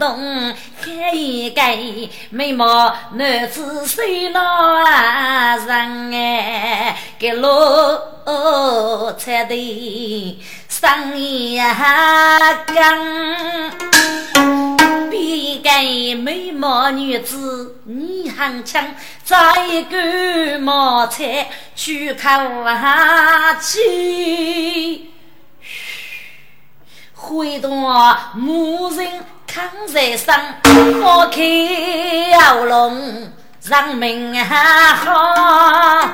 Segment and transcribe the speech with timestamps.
[0.00, 1.62] 动，看一个
[2.30, 11.60] 美貌男子谁那人哎，给罗彩的生意
[12.66, 13.70] 刚，
[15.10, 15.70] 比个
[16.16, 18.82] 美貌女子你很强，
[19.22, 22.50] 再一个毛菜去看
[23.60, 25.10] 去。
[27.22, 27.68] 回到
[28.34, 29.06] 牧人
[29.52, 30.32] 扛在身，
[31.02, 31.40] 好开
[32.38, 33.32] 喉咙
[33.64, 36.08] 让命好。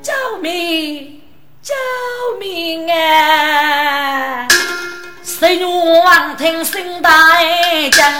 [0.00, 1.20] 救命！
[1.60, 1.74] 救
[2.38, 4.46] 命啊！
[5.24, 7.10] 谁怒王听声大
[7.90, 8.12] 将？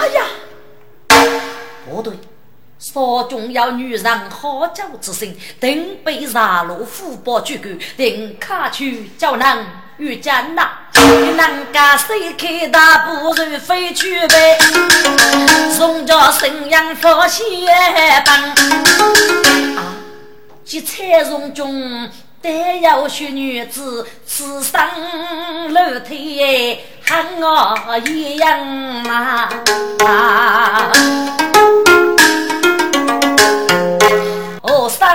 [0.00, 0.24] 哎呀，
[1.88, 2.12] 不对。
[2.76, 9.66] 少中要女人好酒之心，定被杀戮虎豹追赶，定卡去叫人
[9.98, 10.68] 遇见呐。
[10.94, 14.58] 人家谁开大步如飞去呗？
[15.70, 17.44] 宋家神阳发现
[18.24, 18.34] 帮
[19.76, 19.94] 啊！
[20.64, 22.08] 这彩容中
[22.40, 24.80] 得有雪女子，此生
[25.72, 29.48] 楼梯喊我一样嘛。
[34.62, 35.06] 我生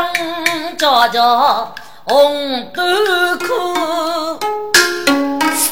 [0.78, 1.73] 着着
[2.06, 2.84] 红豆
[3.38, 4.39] 蔻，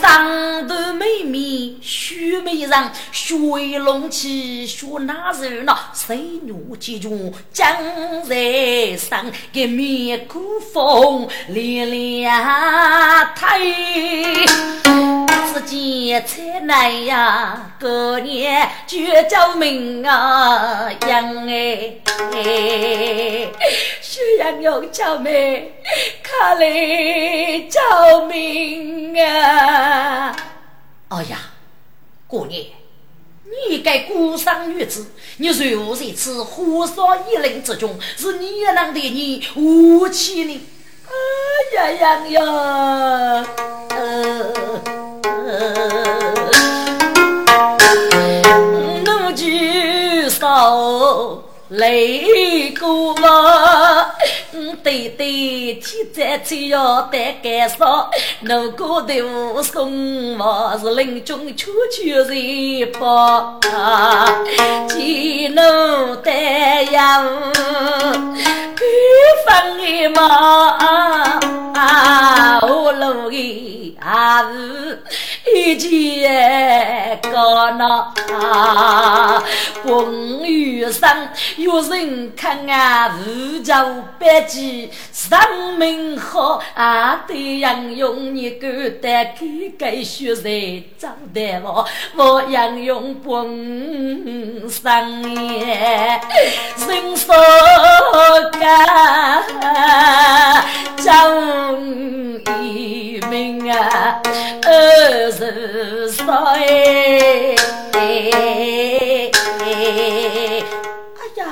[0.07, 2.72] 生得美美须美人，
[3.12, 7.68] 水龙起说那人呐，谁女记住江
[8.23, 10.40] 在上，给面苦
[10.73, 12.31] 风连连
[13.35, 13.59] 太。
[15.53, 18.97] 自己才来呀，过年就
[19.29, 21.91] 叫命啊，养哎，
[24.01, 25.69] 需要用救命，
[26.23, 29.97] 看来照明啊！
[31.17, 31.39] 哎呀，
[32.28, 32.67] 过年，
[33.44, 35.07] 你一个孤身女子，
[35.38, 40.61] 你如何在此火烧一林之中，是你也能对你无气呢？
[41.07, 41.11] 哎
[41.75, 43.47] 呀呀呀！
[43.89, 44.53] 呃。
[49.03, 53.28] 奴就少泪过嘛，
[54.83, 58.09] 对对天在只要带干烧，
[58.41, 63.59] 奴过头送我是林中秋秋日报，
[64.87, 67.23] 见奴带呀，
[68.75, 68.84] 一
[69.46, 70.22] 分一毛，
[72.61, 75.03] 我路的还是。
[75.55, 78.13] 一见高闹，
[79.81, 81.09] 风雨上
[81.55, 83.81] 有人看啊，五家
[84.19, 84.41] 百
[85.11, 89.46] 生命好啊，对杨勇一个带开
[89.78, 90.49] 开血在
[90.97, 91.85] 长大我，
[92.16, 96.19] 我杨勇本上也
[96.87, 97.35] 人说
[98.59, 99.43] 干
[100.97, 101.37] 张
[102.64, 104.22] 一鸣啊。
[105.31, 106.23] 是谁？
[107.93, 108.11] 哎
[111.35, 111.46] 呀，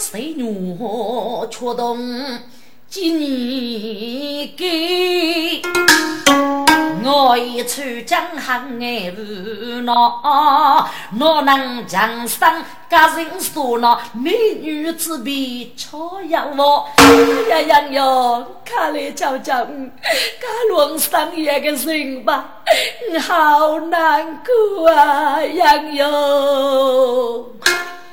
[0.00, 0.78] 谁女
[1.50, 1.98] 却动
[2.88, 5.60] 今年给？
[7.04, 16.88] 我一出江汉哎无恼，哪能江山家人说那美女子比超样我？
[17.50, 18.46] 呀呀呀！
[18.64, 22.62] 看来瞧瞧，家龙上一个人吧，
[23.28, 25.42] 好难过啊！
[25.42, 27.52] 呀哟。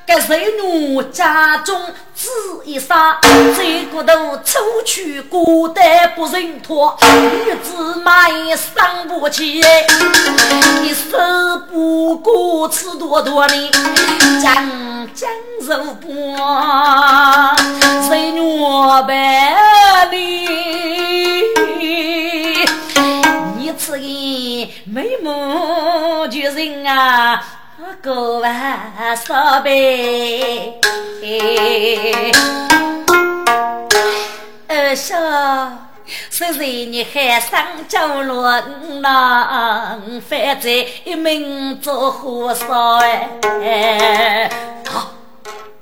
[0.07, 1.81] 个谁奴家中
[2.15, 2.29] 子
[2.63, 3.19] 一杀，
[3.57, 11.17] 这骨头出去孤单不认托，女子买伤不起，一手
[11.69, 13.71] 不过吃多多呢，
[14.41, 14.55] 将
[15.13, 16.07] 将肉剥，
[18.07, 20.55] 谁奴白你？
[23.57, 23.99] 你此个
[24.85, 27.43] 美目绝人啊！
[28.03, 30.79] 过万少杯，
[34.67, 35.13] 二叔，
[36.29, 44.49] 虽然你还上九轮郎，反在一门做和尚哎。
[44.93, 45.11] 啊，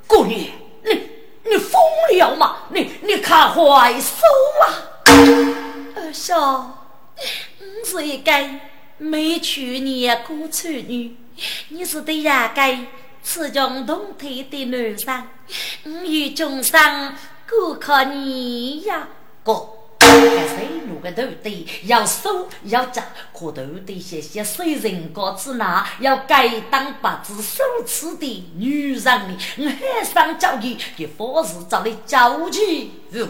[0.06, 0.40] 姑娘，
[0.84, 1.10] 你
[1.44, 1.80] 你疯
[2.12, 2.56] 了吗？
[2.70, 4.22] 你你看坏手
[4.62, 4.64] 啊！
[5.96, 6.32] 二叔。
[7.84, 8.32] 是一个
[8.98, 11.16] 没去年过处女，
[11.68, 12.86] 你是对呀该
[13.22, 15.28] 雌雄同体的男生，
[15.84, 17.14] 我与众生
[17.48, 19.08] 顾靠你呀，
[19.42, 19.75] 哥。
[20.20, 23.02] 该水路个头的要收要脚，
[23.32, 33.28] 可头的些些水人高子那要该当八字手持的女人呢，我海上交给给佛事找的交际用。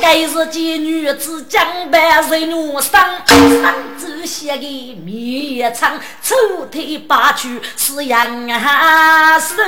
[0.00, 8.48] 该是见女子江白水路上，上子写的面长，抽腿八曲是杨
[9.40, 9.62] 氏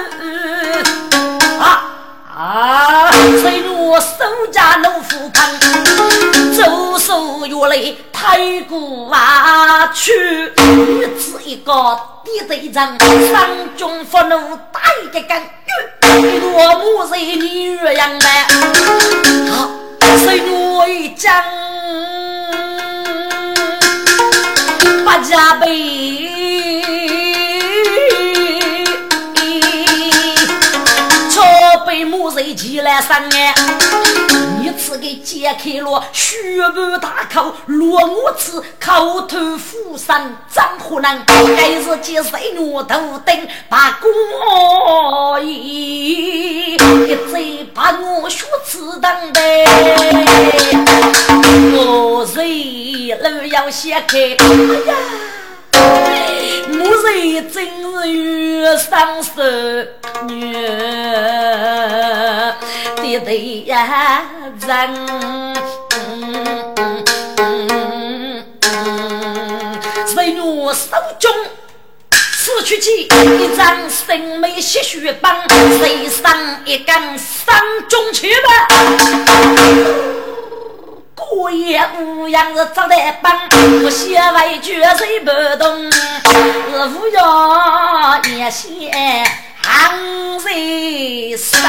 [1.58, 2.09] 啊。
[2.36, 3.10] 啊！
[3.40, 5.44] 随我守家老夫旁，
[6.56, 10.12] 周手月来太古啊去，
[10.56, 11.72] 女子一个
[12.24, 12.98] 低头长，
[13.32, 15.42] 上中发怒打一个杆，
[16.40, 18.46] 落幕在女阳来，
[19.50, 19.70] 好，
[20.18, 21.42] 随我一将，
[25.04, 26.09] 八家背。
[32.60, 33.54] 起来伤哎！
[34.60, 36.36] 你次给解开了血
[36.74, 49.40] 盆大口，落我次口吐腐伤，张河南该是接谁我头顶把过一，一嘴把我血刺疼的，
[51.72, 54.18] 我谁路要掀开？
[54.18, 54.44] 哎
[54.86, 54.94] 呀！
[56.72, 59.32] 我是真是遇上手
[60.28, 60.54] 女
[63.18, 64.22] 的对呀
[64.66, 64.94] 人，
[70.72, 70.86] 手
[71.18, 71.32] 中
[72.22, 75.36] 撕去去一张生美血血棒，
[75.78, 76.32] 谁上
[76.64, 78.68] 一根山中去吧。
[81.32, 83.32] 我也无样子找得帮，
[83.84, 85.90] 我写为绝谁不懂？
[85.90, 85.98] 是
[86.96, 88.68] 无要也写
[89.62, 91.60] 行人生，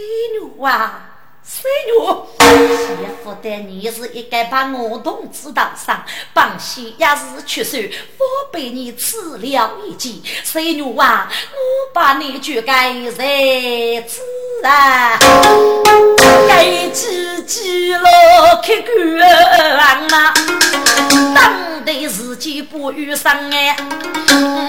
[0.00, 1.09] 谁牛啊？
[1.52, 2.28] 谁牛？
[2.38, 2.86] 媳
[3.24, 7.76] 妇的你是一个把我同知道上，帮西也是出手，
[8.18, 10.22] 我被你吃了一记。
[10.44, 11.28] 谁牛啊？
[11.50, 11.58] 我
[11.92, 14.20] 把你就该在子
[14.62, 15.18] 啊，
[16.48, 18.00] 该自己了
[18.62, 20.32] 开关呐，
[21.34, 23.76] 当得自己不遇上哎，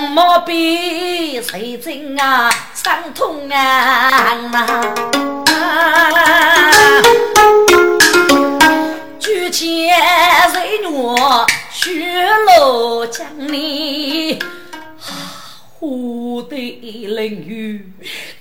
[0.10, 4.32] 莫比谁真啊，伤痛啊。
[9.20, 9.90] 举剑
[10.54, 11.92] 人我血
[12.46, 14.40] 落江里。
[15.80, 17.92] 我的淋雨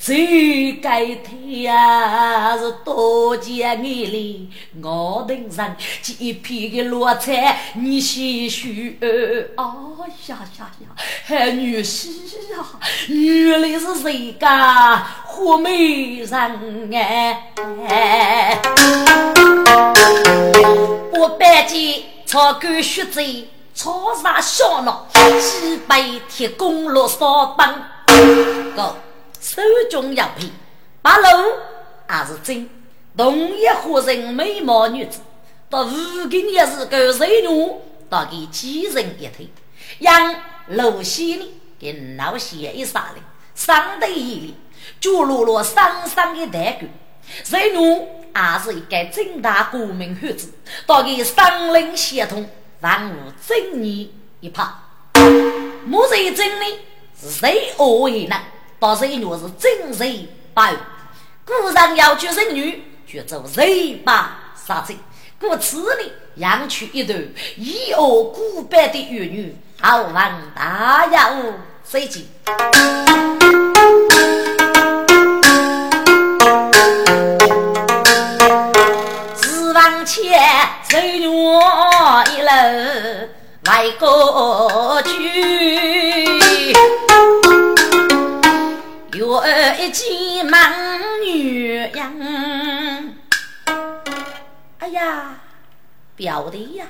[0.02, 4.48] 最该天呀，是多见你哩。
[4.82, 8.66] 我等上几片的落菜，你细数。
[9.02, 9.06] 哎
[10.28, 10.88] 呀呀呀，
[11.26, 12.08] 还女婿
[12.56, 12.64] 呀，
[13.08, 18.58] 原来是谁家活美人哎！
[21.12, 23.46] 我白见草根血贼。
[23.72, 27.74] 草上小闹，几百铁公路扫帮，
[29.40, 30.52] 手中要皮，
[31.00, 31.26] 八路
[32.08, 32.68] 也是真，
[33.16, 35.20] 同一伙人美貌女子，
[35.70, 37.72] 到如今也是个水女，
[38.08, 39.48] 到给几人一推，
[39.98, 40.34] 让
[40.68, 43.20] 露西呢给老些一杀的，
[43.54, 44.54] 上得一里，
[45.00, 46.86] 就落了上上的代沟，
[47.44, 50.52] 水女还是一个正大国民汉子，
[50.86, 52.48] 到给上林协同。
[52.82, 53.14] 万物
[53.46, 54.64] 正义一派，
[55.84, 56.78] 莫谁真理，
[57.14, 58.42] 谁恶为难？
[58.80, 60.72] 到谁若是真谁败？
[61.44, 64.96] 古人要求人女，就做谁把杀贼。
[65.38, 71.52] 故此呢，养出一对以恶古白的玉女，好望大家无
[71.84, 72.24] 谁知？
[80.06, 80.42] 前
[80.88, 80.98] 走
[81.30, 82.48] 我一路
[83.64, 86.39] 来过去，
[89.12, 89.42] 有
[89.78, 93.16] 一见忙女人。
[94.78, 95.40] 哎呀，
[96.14, 96.86] 表弟呀，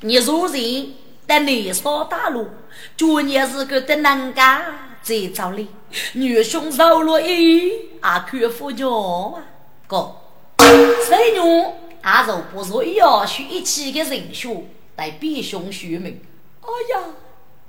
[0.00, 0.96] 你如今
[1.28, 2.48] 在南沙大陆，
[2.96, 4.64] 昨年是个的南家
[5.02, 5.68] 在找你，
[6.14, 9.44] 女兄受了一阿克夫教啊，
[9.86, 10.16] 哥，
[10.56, 11.66] 谁女？
[12.00, 14.64] 阿若不是要学一起的人学，
[14.96, 16.18] 来比兄学名。
[16.62, 17.04] 哎呀，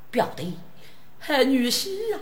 [0.09, 0.57] 表弟，
[1.19, 2.19] 还女婿呀，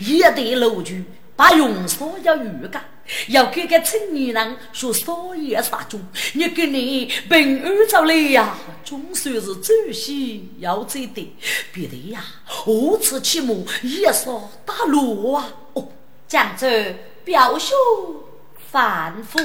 [0.00, 0.94] 也对楼主
[1.36, 2.84] 把用所要预感，
[3.28, 5.98] 要给个青年人说少爷杀猪，
[6.34, 11.34] 你给你平安着来呀，总算是走西要走的，
[11.72, 15.48] 别的呀，何此起码也说大路啊！
[15.72, 15.88] 哦，
[16.28, 16.66] 江州
[17.24, 17.74] 表兄
[18.70, 19.40] 反复。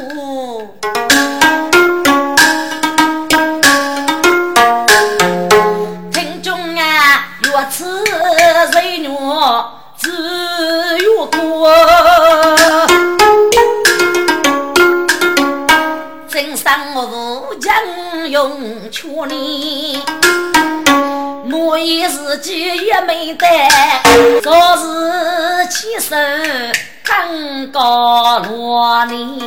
[18.35, 19.97] 用处理，
[21.53, 23.47] 我一自己也没得，
[24.43, 26.69] 昨日起身
[27.01, 29.41] 看高罗里，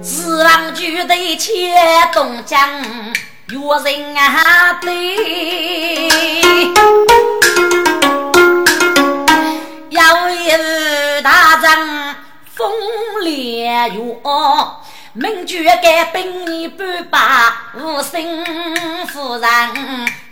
[0.00, 1.74] 四郎举对切
[2.14, 2.60] 东江，
[3.48, 6.06] 有人啊对。
[13.22, 14.00] 烈月，
[15.12, 18.44] 明军该兵你半把无心
[19.06, 19.48] 夫人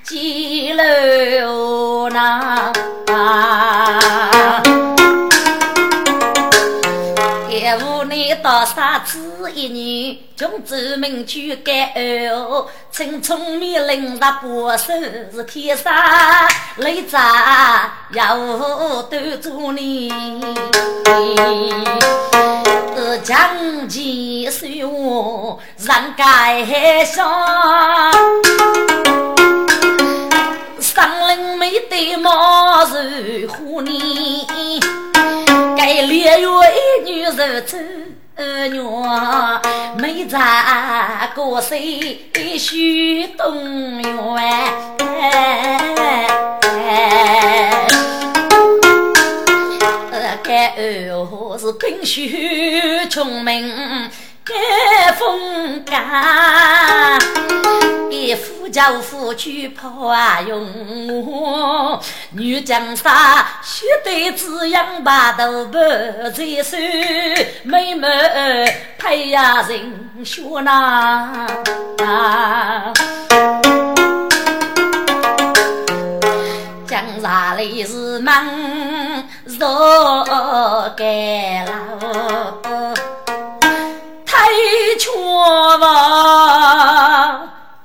[0.03, 2.73] 记楼那。
[8.15, 9.19] 你到啥子
[9.53, 11.93] 一年，穷子民去改
[12.31, 14.41] 哦，青葱米零十八
[14.77, 14.95] 手
[15.33, 15.93] 是天生
[16.77, 18.37] 累杂，要
[19.03, 20.13] 端住你。
[23.25, 28.13] 将计算我人该上，
[30.79, 34.81] 上林没得毛如虎呢。
[35.87, 37.77] 该烈月一女人走
[38.73, 39.61] 娘，
[39.99, 40.39] 没在
[41.35, 42.23] 过谁
[42.59, 44.11] 许东园。
[50.43, 53.71] 该儿是冰雪聪明。
[54.45, 57.19] 该风干，
[58.11, 61.99] 一夫叫夫去跑啊用，
[62.33, 66.77] 女江山须得滋养把头不再手，
[67.63, 68.07] 妹妹
[68.99, 71.47] 配呀人学呐，
[76.87, 78.45] 江山里是忙
[79.45, 81.73] 若该老。
[84.99, 85.11] 却
[85.81, 85.81] 望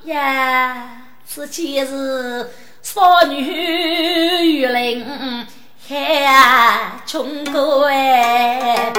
[0.04, 0.90] 呀，
[1.26, 2.50] 此前是
[2.82, 5.06] 少女玉林
[5.88, 8.92] 海穷过哎，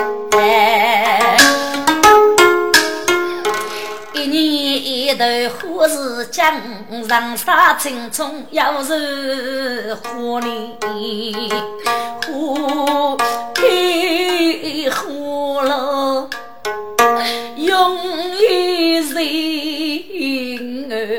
[4.12, 5.24] 一年一度
[5.56, 6.54] 花是江
[7.08, 10.76] 上沙青葱，又是花里
[12.26, 13.16] 花
[13.54, 13.62] 开
[14.90, 16.28] 花落。
[17.56, 17.96] 用
[18.38, 19.20] 一人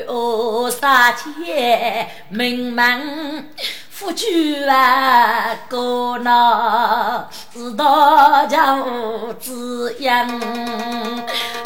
[0.07, 3.49] 哦，杀钱名门
[3.89, 8.77] 富居啊，高那是大家
[9.39, 10.27] 滋养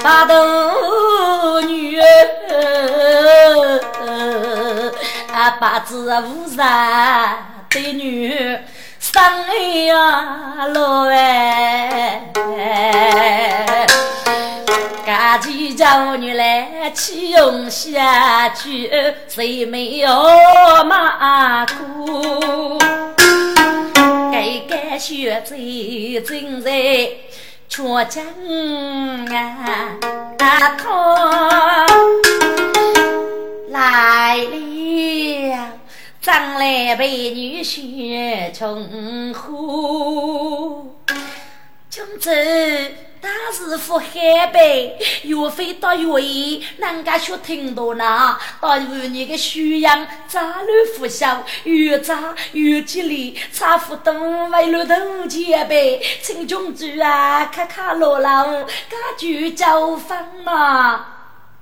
[0.04, 1.98] 大头女
[5.32, 7.38] 啊，八字无啥
[7.70, 8.60] 的女。
[9.00, 9.22] 生
[9.86, 12.22] 呀老哎，
[15.38, 18.90] 几家己叫女来起用下去，
[19.28, 20.10] 谁没有
[20.86, 22.78] 马苦？
[24.32, 26.72] 该该学最正在
[27.68, 28.24] 却讲
[29.34, 29.98] 啊，
[30.38, 30.78] 他
[33.70, 35.70] 来了。
[36.22, 40.96] 张来美女雪琼呼，
[41.90, 42.32] 君子
[43.26, 44.22] 大师傅黑
[44.54, 48.38] 白，岳飞到岳爷，人家学听到呢。
[48.62, 54.14] 到与你个徐阳扎乱拂晓，越扎越激烈，差不多
[54.50, 61.08] 为了头前辈，请君主啊，卡卡罗老，家具交房嘛，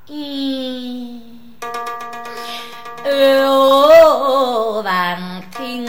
[0.10, 1.43] 咦。
[3.06, 4.84] 耳闻
[5.58, 5.86] 听，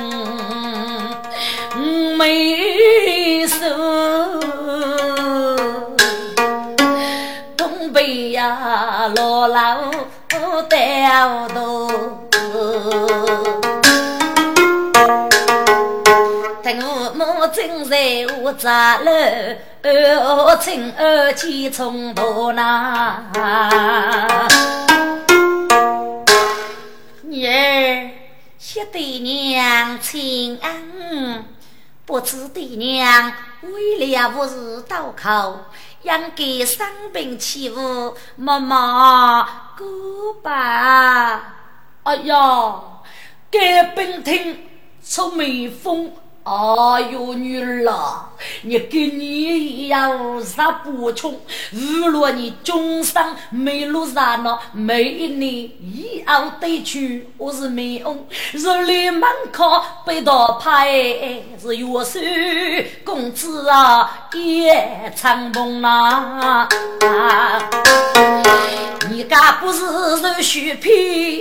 [2.16, 3.66] 眉首
[7.56, 9.76] 东北呀，老老
[10.68, 11.08] 带
[11.48, 11.88] 头，
[16.62, 17.96] 听我母亲在
[18.42, 19.10] 我扎了，
[19.82, 23.22] 二亲二妻从头那。
[27.34, 28.10] 女儿，
[28.58, 31.44] 些爹娘请安，
[32.06, 35.58] 不知爹娘为了无日刀口，
[36.04, 41.56] 养给生病起舞，妈妈过吧。
[42.04, 42.80] 哎呀，
[43.50, 44.68] 该病听
[45.04, 46.12] 出美风。
[46.44, 48.28] 哎呦，女儿啊，
[48.60, 51.34] 你跟你一样无啥不穷？
[51.70, 58.26] 如若你终生没路上了，每一年一熬得去，我是没用。
[58.52, 60.86] 日里门口背到牌，
[61.58, 62.20] 是月收
[63.04, 66.68] 工资啊，也长风啦。
[69.08, 71.40] 你家不是肉血皮，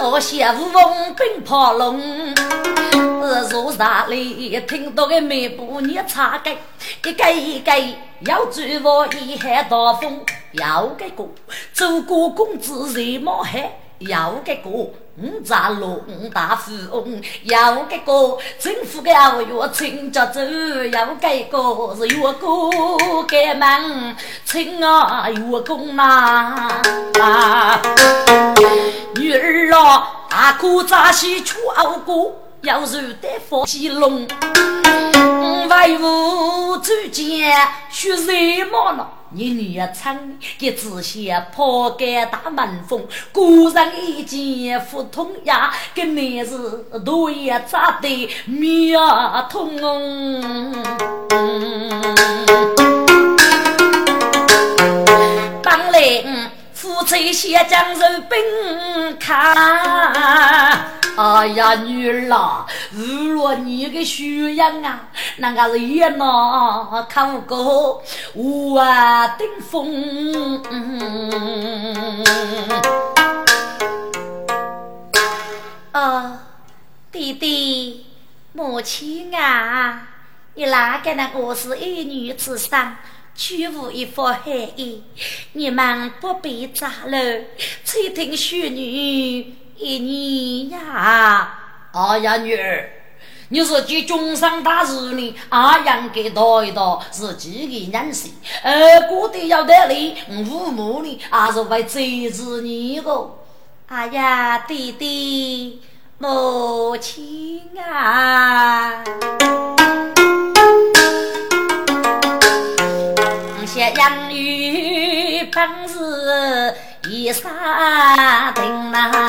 [0.00, 2.34] 我写无风奔跑龙。
[3.48, 6.50] 坐茶里听到个媒婆你唱歌，
[7.04, 7.72] 一个一个
[8.20, 10.20] 要追我一海大风，
[10.52, 11.28] 要个个
[11.72, 13.62] 走过公子热冒汗，
[13.98, 14.94] 要个个五
[15.44, 16.00] 杂龙
[16.32, 20.40] 大富翁，要个个政府的二月请家走，
[20.92, 26.68] 要个个是月工开门请啊月工呐，
[29.16, 32.32] 女儿啊，大哥扎西出二哥。
[32.66, 32.86] 要入
[33.22, 34.26] 得佛西龙，
[35.70, 37.56] 为吾之间
[37.88, 39.08] 学什么了？
[39.30, 40.18] 你女儿唱
[40.58, 46.58] 给子贤抛开大门风，古人一见腹痛呀，跟你是
[47.04, 49.76] 多也扎得妙通。
[55.62, 56.24] 当来
[56.96, 59.54] 夫妻先将肉饼看。
[61.14, 65.00] 哎呀，女儿啊，如若你个修养啊，
[65.36, 68.82] 那个是也能看过我
[69.36, 70.62] 顶峰。
[75.92, 76.38] 哦，
[77.12, 78.06] 弟弟，
[78.54, 80.00] 母亲啊，
[80.54, 82.96] 你哪个那个是儿女之上，
[83.36, 84.46] 取无一副含
[84.76, 85.02] 义，
[85.52, 87.18] 你们不必杂了，
[87.84, 89.54] 垂听淑女。
[89.78, 91.58] 一年呀，
[91.92, 92.90] 哎呀，女儿，
[93.50, 98.30] 你是接中上大事呢，阿阳给道一道是几个人事，
[98.62, 100.14] 呃，过得要得力，
[100.46, 101.98] 父母呢还是会支
[102.32, 103.30] 持你的。
[103.88, 105.82] 哎呀，弟弟，
[106.16, 109.04] 母亲啊，
[113.94, 116.74] 养育本事。
[117.08, 119.28] 一杀定呐，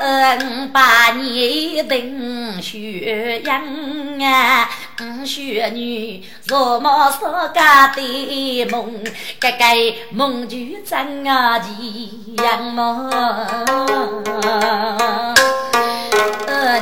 [0.00, 3.62] 嗯，把你定血养
[4.20, 4.68] 啊，
[5.00, 9.02] 嗯，血女若么所家的梦，
[9.40, 9.64] 个个
[10.10, 13.10] 梦就真啊吉样么？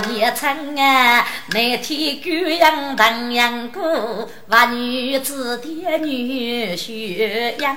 [0.09, 7.77] 年春啊，那天姑阳荡阳过，万女子的女婿样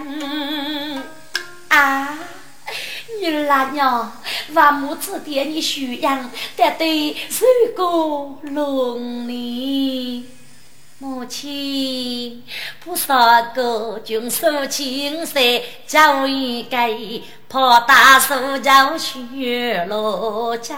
[1.67, 2.17] 啊，
[3.21, 4.21] 女儿娘，
[4.53, 7.83] 万母子的你婿样，得对谁个
[8.41, 10.25] 龙呢？
[10.97, 12.41] 母亲，
[12.83, 15.43] 不少个军收青山，
[15.85, 16.77] 教一个
[17.55, 20.77] 跑大树叫雪落江。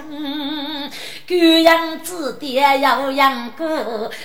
[1.28, 3.66] 姑娘子爹要养狗，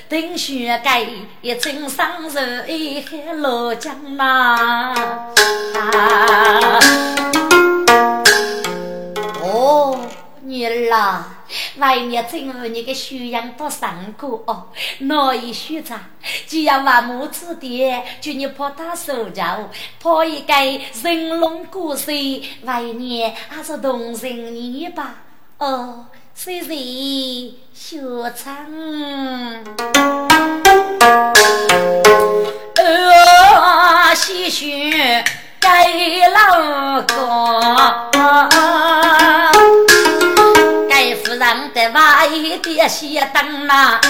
[0.06, 1.02] 等雪盖
[1.40, 4.92] 一尊上热一海罗江呐。
[10.52, 11.38] 女儿啊。
[11.76, 15.98] 外面正午你个修养不上过哦，那一学长？
[16.46, 20.54] 只要把母子爹，就你跑大手脚，跑一个
[21.02, 22.12] 人龙故事，
[22.64, 25.14] 外面还是动人你吧？
[25.58, 27.98] 哦，谁谁学
[28.36, 28.54] 唱？
[32.76, 35.24] 呃，细学
[35.58, 35.86] 该
[36.28, 37.91] 老歌。
[42.32, 44.00] 得外的先灯呐，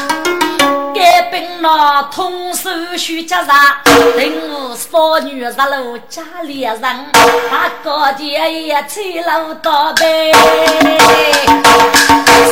[0.95, 3.49] 该兵那通手须接上，
[3.85, 10.33] 等我少女入楼家里人，他高见也吹楼倒背，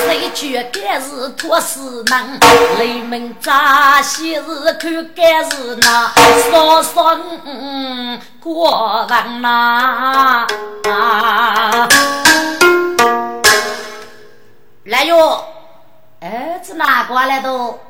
[0.04, 2.40] 谁去该是托死人？
[2.78, 6.11] 雷门扎西是看该是那
[6.50, 10.46] 少生过人呐。
[14.85, 15.44] 来哟，
[16.20, 17.80] 儿子拿过来都，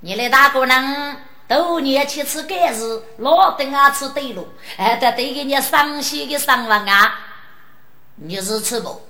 [0.00, 7.18] 你的大姑娘都年去吃干事，老等啊吃对路，哎，得对给你伤心的伤亡啊！
[8.16, 9.02] 你是吃不？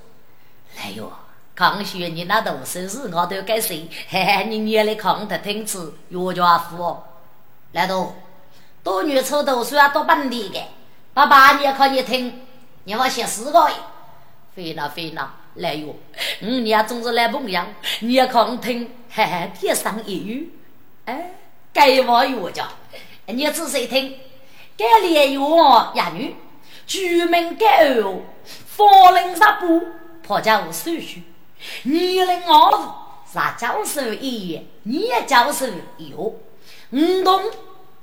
[0.77, 1.13] 哎呦，
[1.55, 3.89] 康学你那读书是我都该谁？
[4.09, 7.05] 嘿嘿，你念来看得听吃药家福哦。
[7.73, 8.15] 来都，
[8.83, 10.61] 多女初读书要多本地的，
[11.15, 12.45] 爸爸你也可以听，
[12.83, 13.71] 你我写四个。
[14.55, 15.95] 飞了飞了，来哟！
[16.41, 17.63] 嗯，你也总是来朋友，
[18.01, 20.53] 你也看听，嘿嘿，天上一语，
[21.05, 21.31] 哎，
[21.73, 22.69] 该我药家，
[23.27, 24.19] 你仔细听，
[24.77, 26.35] 该连药呀女，
[26.87, 28.21] 居民该哦。
[28.45, 29.87] 法令十步，
[30.23, 31.23] 破家无手续；
[31.85, 32.91] 年龄二五，
[33.33, 35.67] 杀教授一，你也教授
[35.97, 36.39] 有。
[36.91, 37.43] 五动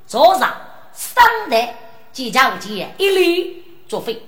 [0.07, 0.51] 早上
[0.91, 1.75] 三代，
[2.11, 4.21] 几家无钱一律作废。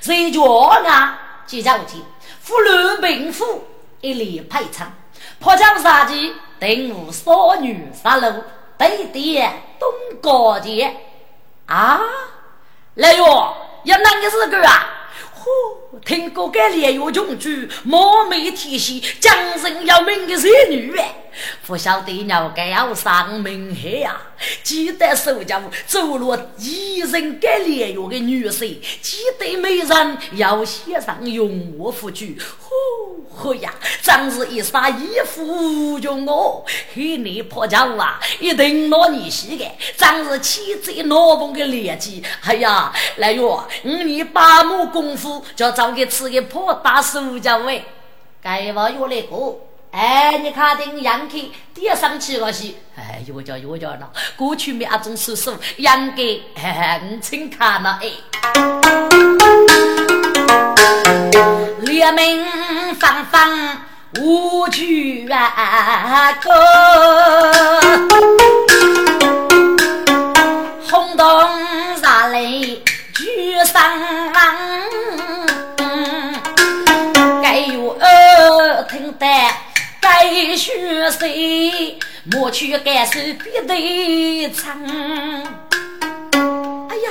[0.00, 1.44] 谁叫啊？
[1.46, 2.00] 几家无钱，
[2.42, 3.64] 妇女贫富
[4.00, 4.92] 一律赔偿。
[5.38, 8.42] 破江杀鸡，定无少女杀戮，
[8.76, 9.88] 对点东
[10.20, 10.94] 高节
[11.66, 12.00] 啊！
[12.94, 15.01] 来哟，要哪个是个啊？
[16.04, 21.14] 听过该烈月穷举，莫没提携，将人要命的才女哎！
[21.66, 24.20] 不晓得鸟该要上门去呀！
[24.62, 32.36] 记得手脚走路一人该烈月的女婿，记得每人要写上用我夫君。
[33.44, 33.72] 哎呀！
[34.02, 36.64] 真是一杀一夫就我，
[36.94, 39.64] 嘿你破家啊，一定拿你洗的，
[39.96, 42.22] 真是气贼闹崩的劣迹。
[42.44, 47.84] 哎呀，来哟，你八亩功夫就找个吃个破大手脚喂，
[48.42, 49.60] 该话要来过。
[49.90, 51.36] 哎，你看定杨克
[51.74, 52.74] 点上去了些？
[52.96, 54.10] 哎，又叫又叫了。
[54.36, 58.10] 过去没阿种叔叔，杨克，你请看了哎。
[61.82, 62.44] 列明
[62.96, 63.78] 方方
[64.20, 66.50] 无惧啊，哥，
[70.90, 71.26] 轰动
[71.96, 72.82] 杀雷
[73.14, 73.82] 举上
[74.32, 74.54] 王，
[77.42, 79.26] 该有耳听得。
[80.00, 81.98] 该学谁？
[82.24, 84.82] 莫去感受别的唱。
[86.88, 87.10] 哎呀，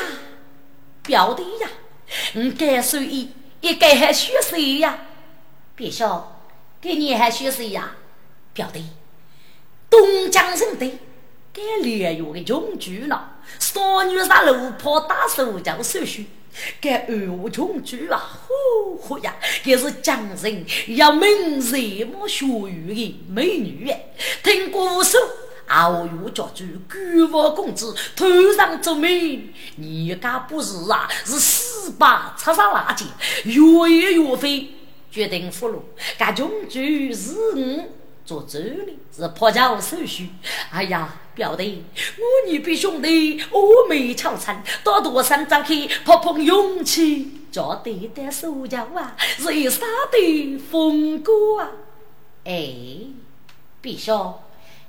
[1.03, 1.69] 表弟呀，
[2.34, 3.31] 你感受一，
[3.62, 5.00] 一该还学谁呀？
[5.76, 6.41] 别笑，
[6.82, 7.95] 给你还学谁呀？
[8.54, 8.84] 表弟，
[9.89, 11.00] 东江人的
[11.54, 16.26] 该连月的穷举了，少女上路跑打手叫手续。
[16.82, 18.41] 该二无穷举啊！
[18.45, 19.34] 呼呼呀！
[19.63, 23.89] 这是江人要名热么学语的美女
[24.43, 25.17] 听歌手
[25.71, 29.39] 傲月家主举王公子头上做美，
[29.77, 31.10] 你家不是啊？
[31.25, 33.05] 是四把插上垃圾，
[33.45, 34.69] 越演越飞，
[35.10, 35.79] 决定俘虏。
[36.17, 37.86] 该穷举是我。
[38.23, 40.29] 做这里是破家手续。
[40.69, 41.84] 哎呀，表弟，
[42.17, 51.67] 我你比兄弟我没巧参，多多山张开，破碰勇气，叫对的手脚啊，是一杀的风骨啊！
[52.45, 52.73] 哎，
[53.81, 54.13] 陛下，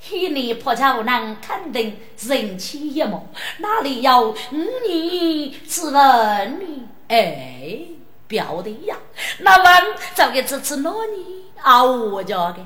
[0.04, 3.24] 黑你破桥难肯定人气一抹，
[3.58, 6.88] 哪里有五年之问你？
[7.06, 7.78] 哎，
[8.26, 8.96] 表弟呀，
[9.38, 11.84] 那问找个支持哪里啊？
[11.84, 12.56] 我家的。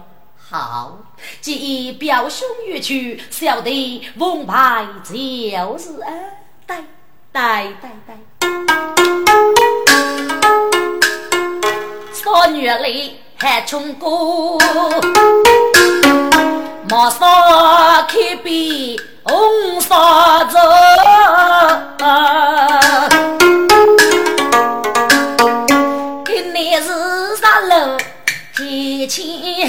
[0.49, 0.99] 好，
[1.43, 6.09] 既表兄远去，小弟奉牌就是啊，
[6.65, 6.85] 带
[7.33, 8.17] 带带带。
[12.15, 14.59] 少女里还穷过，
[16.89, 17.27] 莫说
[18.07, 20.59] 开笔红纱走。
[26.25, 27.99] 今年是啥路？
[28.55, 29.69] 几千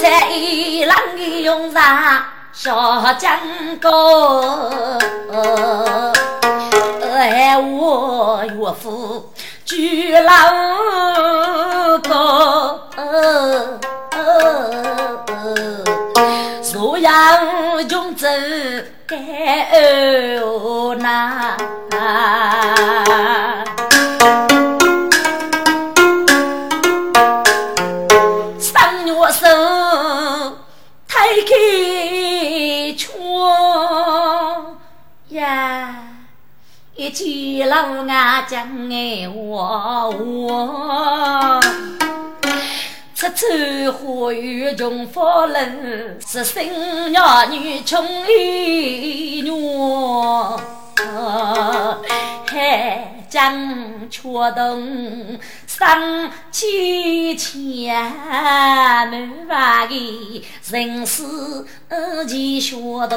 [0.00, 3.38] 在一浪的涌上小江
[3.80, 4.70] 沟，
[7.02, 9.32] 哎，我岳父
[9.68, 10.32] 举老
[11.98, 12.80] 高，
[16.72, 18.26] 洛阳穷走
[19.06, 20.96] 该哦
[37.08, 41.58] 一起老阿讲哎话话，
[43.14, 43.46] 处处
[43.92, 49.50] 花雨穷花人，是新娘女穷一女。
[52.46, 54.22] 海江却
[54.54, 58.04] 动上几千
[59.10, 61.22] 门外的人世
[62.26, 63.16] 间学道，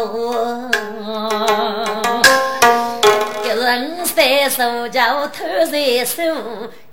[3.56, 6.24] 人三来手脚偷在手，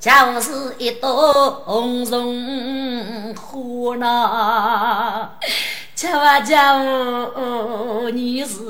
[0.00, 5.30] 就是一朵红绒花呢。
[5.98, 6.78] 叫啊叫，
[8.12, 8.62] 你是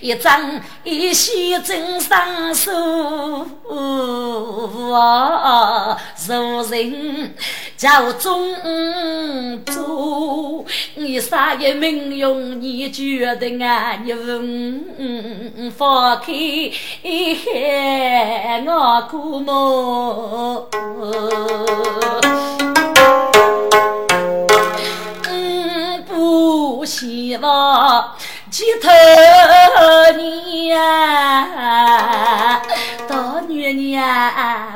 [0.00, 0.40] 一张
[0.82, 2.72] 一心真上手
[4.94, 5.98] 啊！
[6.16, 7.34] 做人
[7.76, 8.54] 叫忠
[9.66, 16.32] 做，你啥也没用，你觉得俺你问放开
[18.64, 19.44] 我苦
[26.48, 26.86] 么？
[26.86, 28.14] 希望
[28.50, 28.88] 几头
[30.16, 30.76] 年，
[33.06, 34.02] 大女年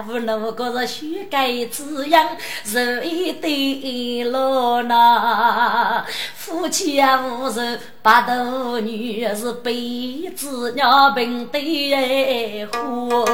[0.07, 2.27] 无能过着虚改滋养，
[2.65, 6.05] 日一对老呐，
[6.35, 13.25] 夫妻无事八头女是辈子娘病的祸。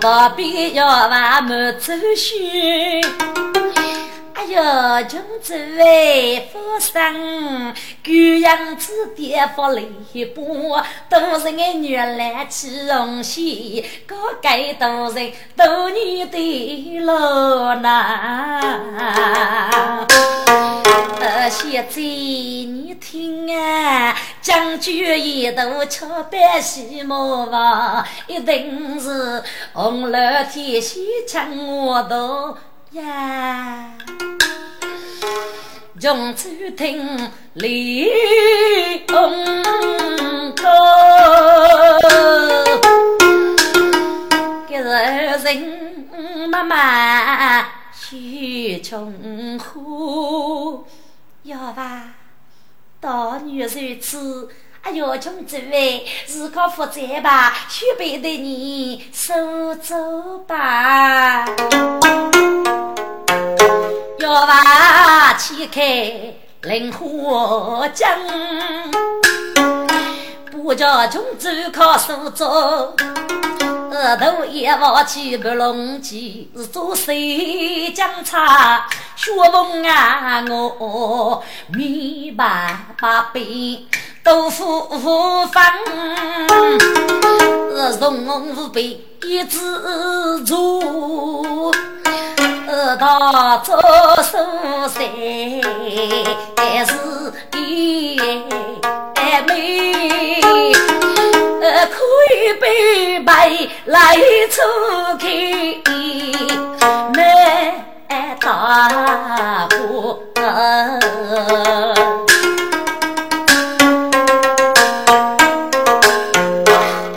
[0.00, 3.37] 何必要万马走虚？
[4.48, 10.74] 哎呦，君子为夫生，贵阳子弟不离不，
[11.10, 18.60] 都是俺女来起红线，高盖都是多年的老难。
[21.20, 29.42] 呃，现在你听啊，将军一头朝北西莫望，一定是
[29.74, 30.18] 红楼
[30.50, 32.56] 天仙将我渡
[32.92, 33.92] 呀。
[36.00, 38.08] 众子听李
[39.08, 39.62] 红
[40.54, 40.64] 歌，
[44.68, 50.84] 给人妈妈许琼花。
[51.42, 52.04] 要吧，
[53.00, 54.48] 大女如此，
[54.82, 61.44] 哎呦，穷子哎，日考负责吧，许备的你收走吧。
[64.30, 68.10] 要吧，切开灵活江，
[70.52, 72.94] 不叫穷子靠手走。
[73.90, 78.86] 额头一望起不隆起，是做谁将差？
[79.16, 80.44] 学问啊，
[80.78, 83.86] 我面白八辈
[84.22, 85.72] 豆腐饭，
[87.98, 89.58] 从五辈一直
[90.44, 91.72] 做，
[92.96, 93.76] 到做
[94.22, 95.00] 蔬菜
[96.84, 96.92] 是
[97.58, 98.20] 一
[99.46, 100.40] 美。
[101.60, 101.94] 可
[102.34, 103.50] 以被白
[103.86, 104.16] 来
[104.50, 104.60] 出
[105.18, 105.26] 开，
[107.14, 107.18] 没
[108.40, 110.18] 大过。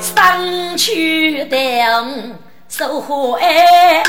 [0.02, 1.56] 上去的
[2.68, 4.04] 收获哎。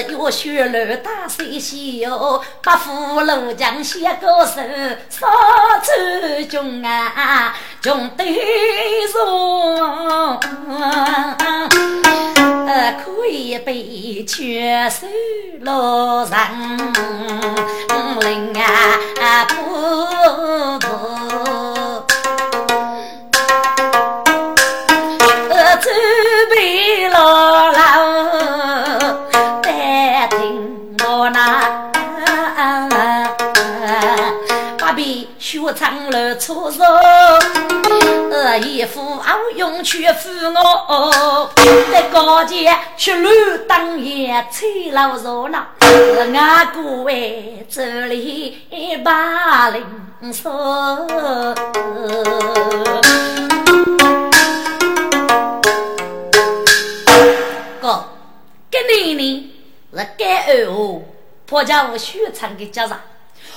[0.00, 4.60] 要学楼大水小，八府楼江写歌手，
[5.08, 5.26] 少
[5.82, 5.92] 走
[6.50, 8.24] 穷啊，穷得
[9.12, 10.40] 穷，
[13.04, 15.06] 可以被全手
[15.60, 16.38] 落人
[18.20, 19.54] 领啊，不
[20.78, 20.86] 不，
[25.80, 26.21] 准备
[35.82, 36.80] 学唱了粗俗，
[38.30, 41.50] 呃，一副傲勇去扶我，
[41.90, 48.62] 在高街去乱当夜，吹老热闹，俺各位这里
[49.04, 49.84] 把铃
[50.32, 51.04] 说，
[57.80, 58.04] 哥，
[58.70, 59.52] 给你呢
[59.92, 61.02] 是该二哦，
[61.44, 63.00] 婆家我宣传给家长。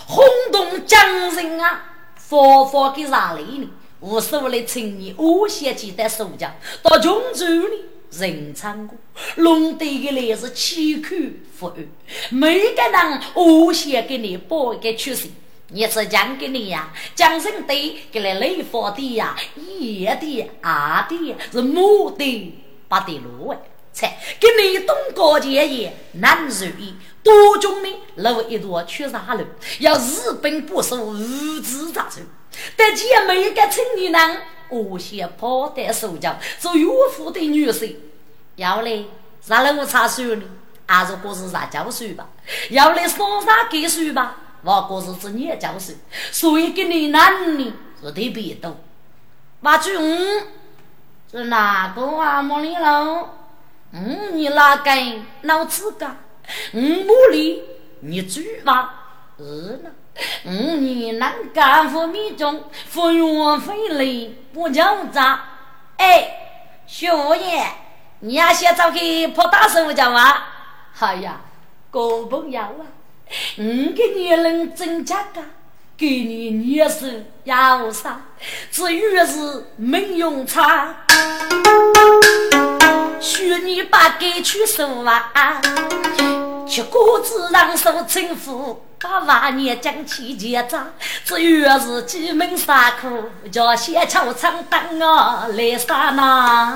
[0.08, 1.84] 轰动江城啊！
[2.28, 3.70] 佛佛给哪里呢？
[4.00, 7.76] 无数的青年无限期的暑假到琼州呢，
[8.12, 8.96] 人唱歌，
[9.38, 11.16] 弄得个来是凄苦
[11.58, 11.88] 富裕，
[12.30, 15.32] 每个人无限给你报一个出息。
[15.70, 22.54] 你是讲给你呀，江人的给来雷佛的呀，一的二的是母的
[22.88, 23.58] 八的路哎，
[23.92, 26.94] 才给你东高节也难如意。
[27.26, 29.44] 多种的路一朵去啥路？
[29.80, 31.18] 要日本不说无
[31.60, 32.22] 知咋走？
[32.78, 37.96] 但见每一个青年人，无限跑得手脚，做岳父的女婿，
[38.58, 39.04] 要来
[39.42, 40.44] 啥路查书呢？
[40.86, 42.30] 还是或是啥教书吧？
[42.70, 44.38] 要来上啥给书吧？
[44.62, 45.94] 我哥是只年教授，
[46.32, 48.78] 所以跟你男女是特别多。
[49.62, 49.94] 马俊，
[51.32, 52.44] 是哪个啊？
[52.44, 53.30] 莫里喽？
[53.92, 54.92] 嗯，你哪个
[55.42, 56.18] 脑子干？
[56.74, 57.64] 嗯，茉莉，
[58.02, 58.90] 你住吗？
[59.38, 59.44] 是
[59.84, 59.92] 呢？
[60.46, 65.44] 嗯，你那干活米中服用费力不讲杂？
[65.98, 67.64] 哎，小爷，
[68.20, 70.44] 你要先找去跑大手叫吗？
[71.00, 71.42] 哎呀，
[71.92, 72.88] 哥不要啊！
[73.58, 75.42] 五个年龄增加个，
[75.98, 78.22] 给你年是要啥？
[78.72, 81.06] 至于是没用差，
[83.26, 85.60] 许你把该去收啊！
[86.70, 90.86] 吃果子让手称呼，把万年将起结扎。
[91.24, 96.76] 至于是几门杀苦，叫先敲长等我来杀那。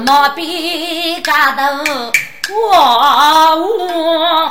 [0.00, 1.84] 毛笔嘎头
[2.48, 4.50] 过屋，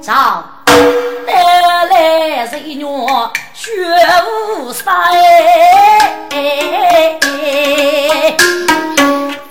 [0.00, 0.44] 早
[1.24, 2.82] 带来十一
[3.66, 3.72] 学
[4.62, 5.10] 无杀
[6.30, 7.18] 哎，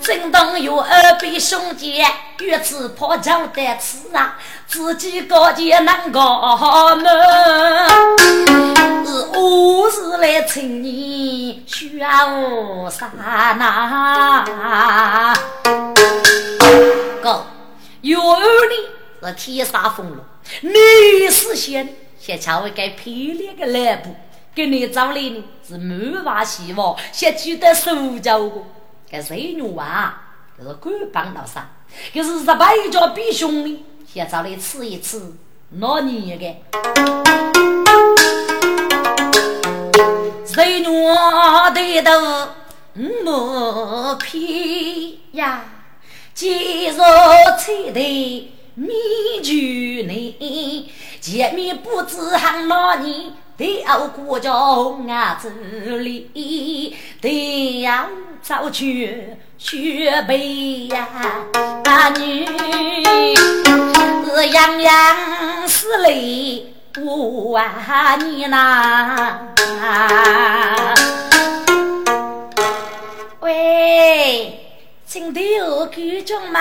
[0.00, 2.02] 正当有二辈兄弟
[2.40, 7.06] 与此破交的此啊，自己高见难高门，
[9.04, 13.10] 是我是来请你学无杀
[13.58, 15.34] 呐？
[17.22, 17.44] 哥，
[18.00, 18.76] 有你
[19.26, 20.24] 是天杀风龙，
[20.62, 21.94] 你是仙。
[22.26, 24.12] 先瞧一个漂亮的来布，
[24.52, 28.64] 给你找来呢是满娃希望，先取得手脚个，
[29.08, 30.22] 这谁女啊？
[30.58, 31.70] 这是官帮老三，
[32.12, 35.22] 可是十八家比兄弟，先找来吃一吃，
[35.68, 36.46] 哪你一个？
[40.44, 42.48] 谁女的都
[43.22, 45.62] 莫皮呀，
[46.34, 48.92] 今日才的米
[49.42, 49.52] 酒
[50.06, 50.92] 呢？
[51.18, 55.50] 前面不知喊哪年，都要过着啊子
[56.00, 57.26] 里，都
[57.80, 58.06] 要
[58.42, 61.08] 早去学背呀。
[61.84, 62.44] 啊女
[64.26, 69.48] 是洋洋是泪不啊你呐。
[73.40, 74.60] 喂，
[75.06, 76.60] 请对我观众们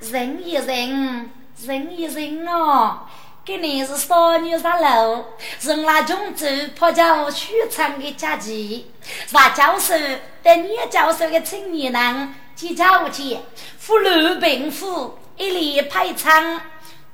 [0.00, 1.30] 忍一忍，
[1.64, 3.00] 忍一忍哦。
[3.44, 5.24] 今年是少女上楼，
[5.60, 8.84] 是那种走破教许昌的佳节。
[9.26, 9.94] 啥教授
[10.42, 13.38] 带年教授的青年人，几家去
[13.78, 16.60] 扶老病妇，一列排场，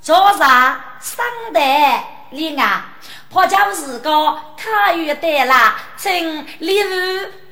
[0.00, 2.82] 早上上代恋爱，
[3.28, 6.88] 破教是个开元的啦，请礼物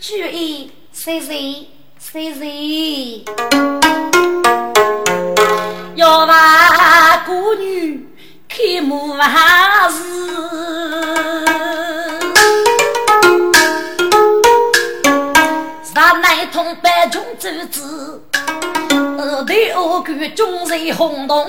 [0.00, 1.66] 注意，谢谢
[1.98, 3.24] 谢谢，
[5.96, 8.06] 要把孤女。
[8.48, 9.96] 开幕还是
[15.84, 18.20] 上南通百军主子，
[19.46, 21.46] 对我看众人轰动，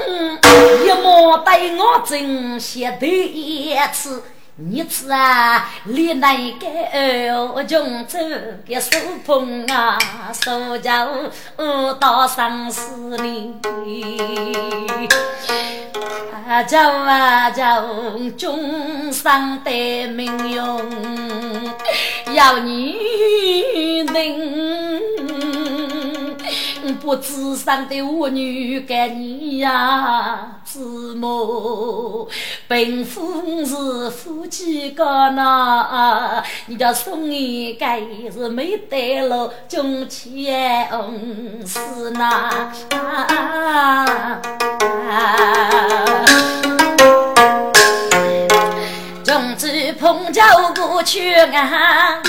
[0.85, 4.21] 一毛对我真些头一次。
[4.69, 8.19] 你吃啊，你那个二穷走
[8.67, 8.95] 个手
[9.25, 9.97] 捧啊，
[10.31, 11.07] 手脚
[11.99, 13.55] 到生死里，
[16.47, 17.83] 啊叫啊叫，
[18.37, 20.55] 终生的命运
[22.33, 25.80] 要你认。
[26.99, 32.27] 不知生的我女给你呀，子母
[32.67, 37.85] 贫富是夫妻个呐，你叫送一个
[38.31, 40.87] 是没得了，中钱
[41.65, 42.71] 是呐。
[49.23, 49.67] 中子
[49.99, 50.41] 碰着
[50.75, 52.21] 过去啊。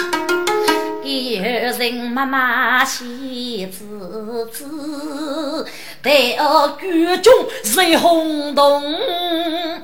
[1.04, 1.42] 有
[1.78, 5.66] 人妈妈喜滋滋，
[6.00, 7.32] 待我举中
[7.64, 8.82] 人轰动。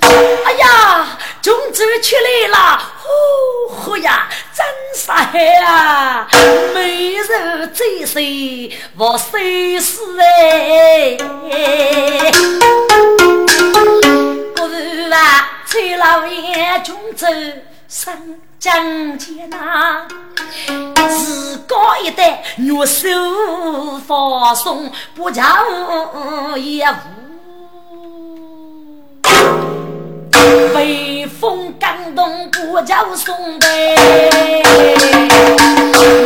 [0.01, 2.81] 哎呀，中子出来了！
[3.03, 4.65] 呼呼呀，真
[4.95, 6.29] 杀害啊！
[6.73, 8.23] 美人最帅，
[8.97, 11.17] 我谁是哎？
[14.55, 17.27] 不是啊，崔老爷中子
[17.89, 18.17] 上
[18.59, 20.07] 将前呐。
[21.09, 23.09] 自高一代，玉手
[24.07, 25.43] 放松，不愁
[26.57, 26.95] 也无。
[31.41, 33.67] 风感动不叫送的，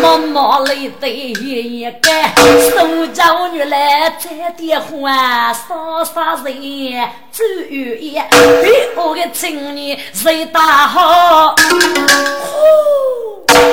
[0.00, 2.32] 默默泪滴一干，
[2.70, 8.20] 手叫女来再点欢，啥啥人走远一，
[8.62, 11.54] 对我的情人谁大好？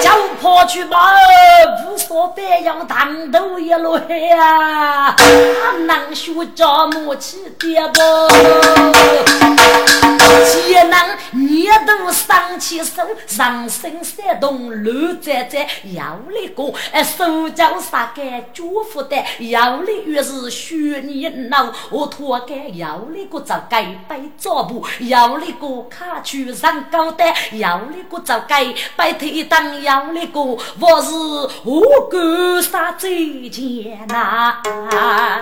[0.01, 0.97] 叫我跑去吧，
[1.83, 5.15] 不说白要烫头一路黑啊，
[5.87, 7.99] 能学着母亲的不？
[10.69, 30.59] 既能年度上起手，上身闪动乱在在，要那个哎手脚杀干脚负担，腰里越是虚你脑，我脱干要那个早该摆脚步，要那个卡去上高单，要那个早该摆腿当，要那个我
[31.01, 31.11] 是
[31.63, 35.41] 我干啥最艰难，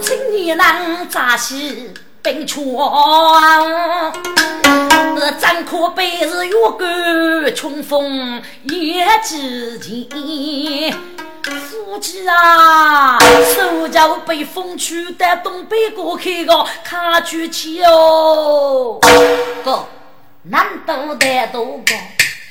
[0.00, 1.90] 青年郎扎西。
[2.22, 2.62] 冰川，
[5.40, 10.08] 怎可悲日月干，春风也知情。
[11.42, 13.18] 夫妻啊，
[13.56, 19.00] 手脚被风吹到东北过去个卡住去哦。
[19.64, 19.84] 哥，
[20.44, 21.92] 难道得多个？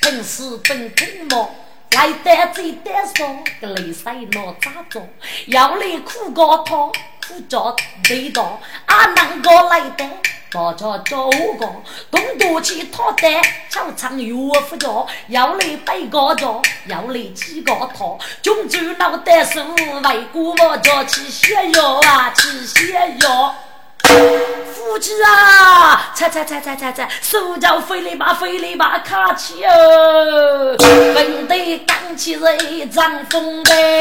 [0.01, 1.49] 本事本本么？
[1.95, 3.25] 来得最得少，
[3.61, 5.01] 个泪水落咋做？
[5.47, 6.91] 要来苦高头。
[7.27, 7.75] 苦着
[8.09, 10.05] 累到，阿能够来的，
[10.51, 11.65] 大家叫我个，
[12.09, 13.27] 东多去讨的，
[13.69, 14.87] 唱唱岳父家，
[15.27, 16.47] 要来背个家，
[16.87, 19.61] 要来几个套，穷住脑袋是
[20.03, 23.55] 外国我家去炫耀啊，去炫耀。
[24.03, 30.75] 夫妻啊，踩踩踩踩踩踩，手脚飞哩吧飞哩吧，卡起哦，
[31.13, 32.37] 分得刚起
[32.69, 33.99] 一张风呗，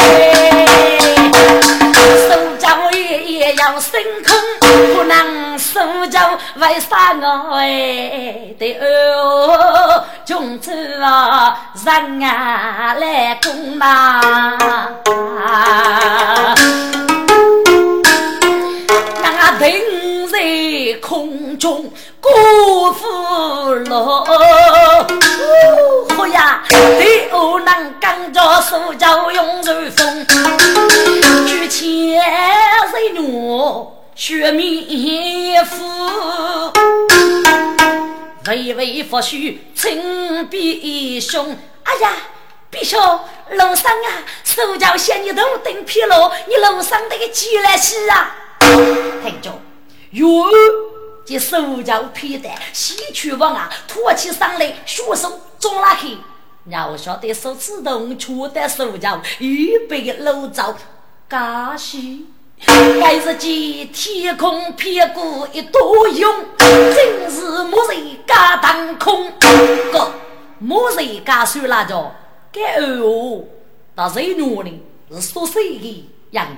[2.29, 4.37] 手脚也也要升空，
[4.95, 5.81] 不能手
[6.11, 14.21] 脚为啥我哎得哦，穷子啊，人啊来攻嘛。
[19.61, 20.39] 停在
[21.01, 22.31] 空中，辜
[22.93, 24.25] 负了。
[26.17, 30.27] 哦呀，第二能赶着手脚用如风，
[31.47, 36.73] 举钱人怒，血迷夫。
[38.49, 41.55] 微微发须，青鼻凶。
[41.83, 42.13] 哎呀，
[42.73, 42.97] 陛下
[43.51, 44.09] 楼上啊，
[44.43, 48.37] 手脚嫌你头顶疲劳，你楼上那个鸡来洗啊。
[49.23, 49.53] 听着，
[50.11, 50.25] 月
[51.25, 56.17] 这手脚皮带，西去往啊，托起上来，双手抓了去，
[56.65, 60.75] 然后晓得手指头戳的手脚，预备露照，
[61.29, 62.27] 嘎西，
[62.67, 66.27] 该是见天空撇过一朵云，
[66.59, 69.33] 真是木人家当空。
[69.93, 70.13] 哥，
[70.59, 72.13] 木人家算那着，
[72.51, 73.45] 该哦，
[73.95, 76.49] 那谁努力是说谁的呀？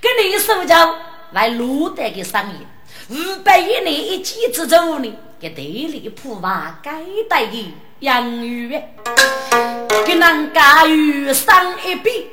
[0.00, 0.94] 跟你手脚。
[1.32, 8.70] 来路德的生意，五百一年一季之中呢，给地里铺瓦盖带的养鱼，
[10.06, 12.28] 给人家鱼上一笔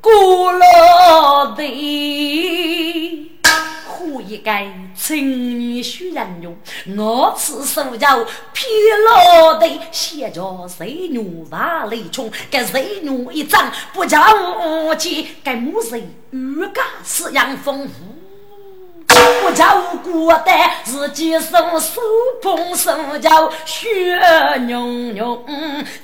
[0.00, 4.50] 过了的，可一个
[4.96, 6.56] 青年需人用，
[6.96, 8.24] 我此手脚
[8.54, 8.66] 疲
[9.06, 14.24] 劳的，写着谁牛瓦雷冲，给谁牛一张不叫
[14.62, 17.92] 无忌，给母人鱼干是养丰富。
[19.48, 22.02] 不叫孤单，自己手手
[22.42, 24.14] 捧手脚血
[24.68, 25.42] 浓浓，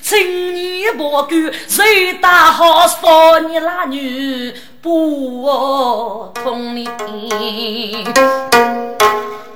[0.01, 1.29] 青年不管
[1.69, 6.89] 谁大好，少你那女不同你。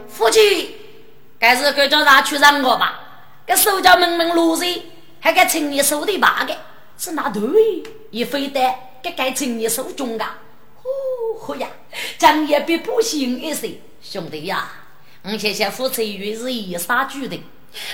[0.07, 0.76] 夫妻，
[1.39, 3.01] 该是该叫他去让我吧？
[3.47, 4.82] 该手脚闷闷如水，
[5.18, 6.55] 还该青年手的把个，
[6.99, 7.41] 是哪对
[8.11, 8.61] 一非得
[9.03, 10.36] 给该青年手中啊。
[11.47, 11.68] 哦呀，
[12.18, 14.70] 讲也比不行一些，兄弟呀，
[15.22, 17.43] 我谢谢夫妻原是一杀决定，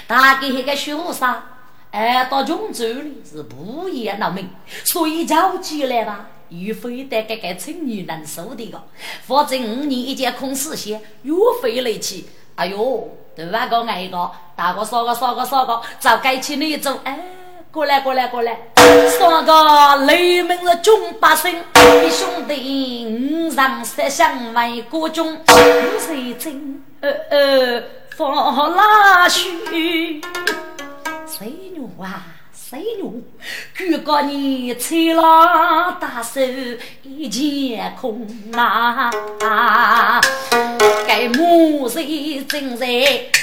[0.06, 1.42] 大概那个学生，
[1.90, 4.50] 哎，到琼州里是不言闹命，
[4.84, 8.82] 所以叫起来吧，又非得给个青年能受的个，
[9.26, 13.66] 否则五年一件空事些，又费力气，哎呦，对吧？
[13.66, 17.18] 个挨个，大个少个少个少个，早该去那种，哎。
[17.74, 18.56] 过来，过来，过来！
[19.18, 21.52] 三个雷门的中百姓，
[22.08, 27.82] 兄弟五上三相为国中，五岁真呃呃
[28.16, 30.20] 放拉须，
[31.26, 32.22] 谁牛啊？
[32.52, 33.12] 谁牛？
[33.76, 36.40] 哥哥你吹了大手
[37.02, 39.10] 一件空啊！
[41.08, 42.86] 该母谁正在？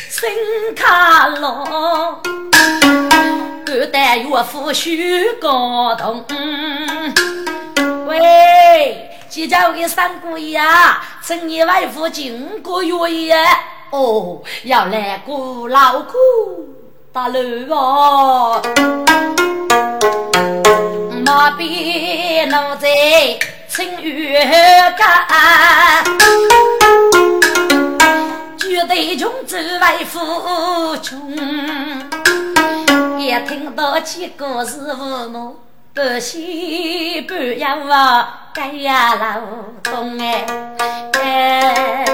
[0.10, 0.30] 心
[0.76, 2.22] 卡落，
[3.72, 6.26] 敢带岳父许高同。
[8.06, 10.60] 喂，记叫给三姑爷，
[11.24, 13.34] 趁你外父进个月
[13.92, 16.12] 哦，要来过老苦
[17.14, 17.40] 大路
[17.74, 18.62] 哦。
[21.26, 22.90] 马鞭奴在
[23.70, 24.34] 青玉
[24.98, 26.04] 干，
[28.58, 31.34] 绝对穷走外父穷，
[33.26, 35.58] 也听到几个是父母。
[35.94, 39.42] 不喜不要啊，该呀劳
[39.84, 42.06] 动哎，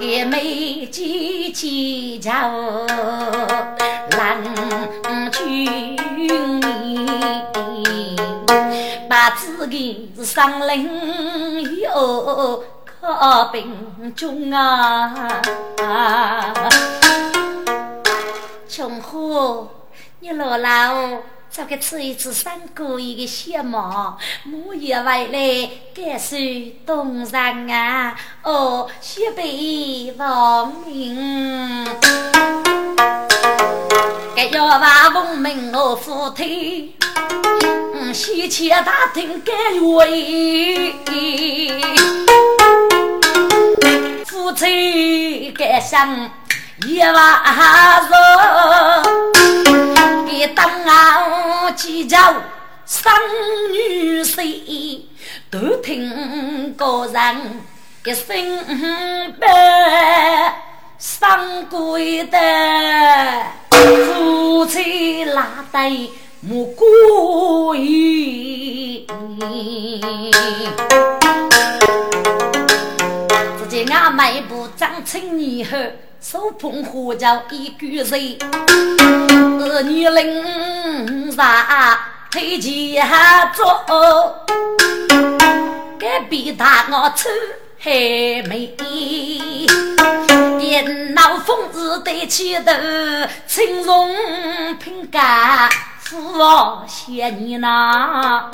[0.00, 2.32] 也没几几叫
[4.16, 4.42] 郎
[5.30, 5.94] 君
[9.10, 12.64] 把自己上林哟
[13.02, 15.42] 靠病中啊，
[18.68, 19.66] 穷苦。
[20.20, 26.36] 你老老找个吃一次三个一个小毛，木叶回来感受
[26.84, 28.14] 东山啊！
[28.42, 31.86] 哦，西北王明，
[34.36, 36.92] 该要把文明我扶推，
[37.94, 40.92] 嗯，西去打听该为，
[44.26, 46.30] 夫妻该想
[46.86, 47.42] 一万
[48.10, 48.12] 人。
[50.28, 52.32] 一当啊，几家
[52.86, 53.12] 生
[53.72, 55.00] 女婿，
[55.50, 57.60] 都听个人
[58.04, 60.54] 一声拜，
[60.98, 62.38] 上跪的
[63.70, 66.10] 夫妻拉得
[66.40, 69.06] 莫过意。
[73.58, 75.76] 只见俺迈步长青年后。
[76.20, 81.46] 手捧花轿一举手，儿女领上
[82.28, 83.06] 推前
[83.54, 83.64] 走，
[85.96, 87.30] 隔壁大我抽
[87.78, 87.90] 还
[88.48, 88.74] 没，
[90.58, 92.72] 电脑风子对起头，
[93.46, 94.10] 青松
[94.80, 96.18] 品干富
[96.88, 98.50] 谢你呐，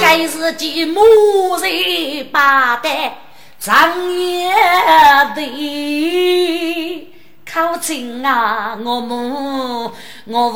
[0.00, 1.02] 该是几母
[1.56, 2.88] 人把的。
[3.58, 4.54] 长夜
[5.34, 7.10] 的
[7.44, 9.90] 靠近啊，我母
[10.26, 10.48] 我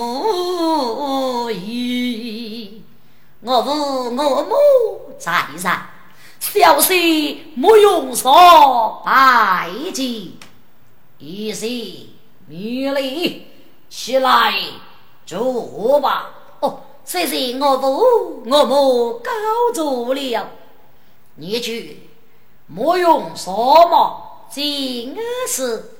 [1.44, 2.80] 无语，
[3.40, 4.54] 我无我母
[5.18, 5.82] 在上，
[6.38, 10.30] 小婿莫用说拜见，
[11.18, 11.66] 一些
[12.46, 13.48] 米粒
[13.90, 14.54] 起来
[15.26, 16.30] 坐吧。
[16.60, 19.32] 哦，谢谢我父我母告
[19.74, 20.48] 足了，
[21.34, 22.10] 你去。
[22.74, 25.90] 莫用说嘛，今儿是，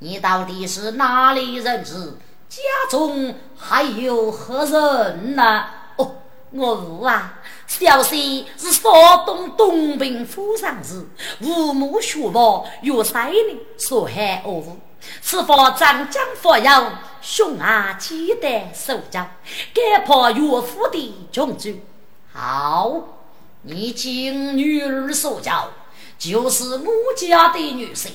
[0.00, 2.14] 你到底是哪里人士？
[2.48, 2.60] 家
[2.90, 5.66] 中还有何人呢？
[5.94, 6.16] 哦，
[6.50, 8.92] 我父啊，小婿是山
[9.24, 11.08] 东东平府上人，
[11.40, 14.76] 父母学佛，有三年所害我父。
[15.22, 19.36] 此番长江发扬，兄啊记得守家，
[19.72, 21.84] 该破岳父的穷追。
[22.32, 22.92] 好，
[23.62, 25.70] 你今女儿所教。
[26.18, 28.08] 就是我家的女婿，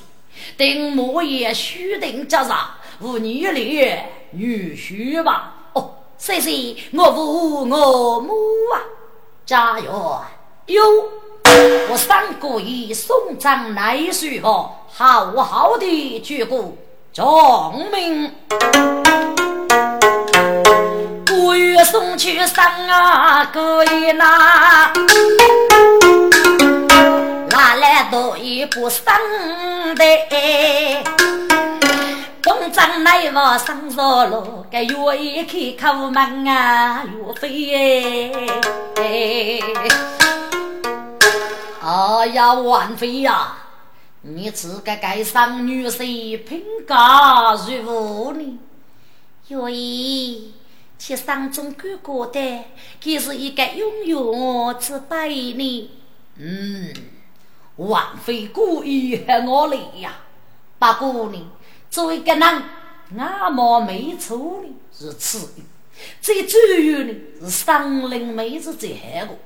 [0.58, 5.54] 等莫言须定家上无女恋女婿吧。
[5.74, 8.34] 哦，谢谢我父我母
[8.74, 8.82] 啊，
[9.46, 10.20] 加油！
[10.68, 10.82] 哟，
[11.90, 16.72] 我三个一送葬来水河，好好的鞠躬，
[17.14, 18.34] 众命。
[21.26, 24.92] 不愿送去三啊个一那。
[27.76, 29.06] 来多一步生
[29.96, 30.06] 的，
[32.42, 38.32] 东张内望上着路，该月一开口门啊，岳飞
[38.96, 39.60] 哎！
[41.82, 43.58] 哎呀，王妃呀，
[44.22, 48.60] 你自个该上女婿评价如何呢？
[49.48, 50.42] 岳爷，
[51.00, 52.66] 去上中哥哥的，
[53.00, 54.16] 他是一个永远
[54.80, 55.90] 之辈呢。
[56.38, 56.94] 嗯。
[57.88, 60.14] 王妃故意害我来呀！
[60.78, 61.52] 不过呢，
[61.90, 62.64] 作为一个人，
[63.18, 65.64] 俺毛没错呢，是此的。
[66.22, 69.40] 最主要呢，是上林妹子最害我。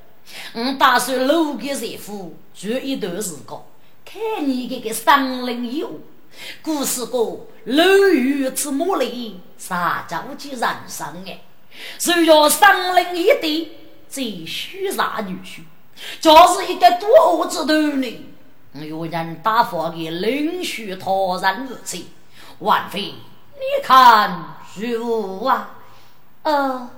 [0.54, 3.58] 我打算留给媳妇住一段时间，
[4.04, 5.92] 看你这个上林以后，
[6.62, 11.40] 故事过楼宇之魔力，撒娇及人生哎。
[11.98, 13.70] 只要上林一点，
[14.10, 15.62] 最需杀女婿。
[16.20, 18.34] 就是一个多子女，
[18.74, 22.06] 有人打发给领袖托人日去。
[22.60, 25.72] 万妃，你看如何啊？
[26.44, 26.90] 哦，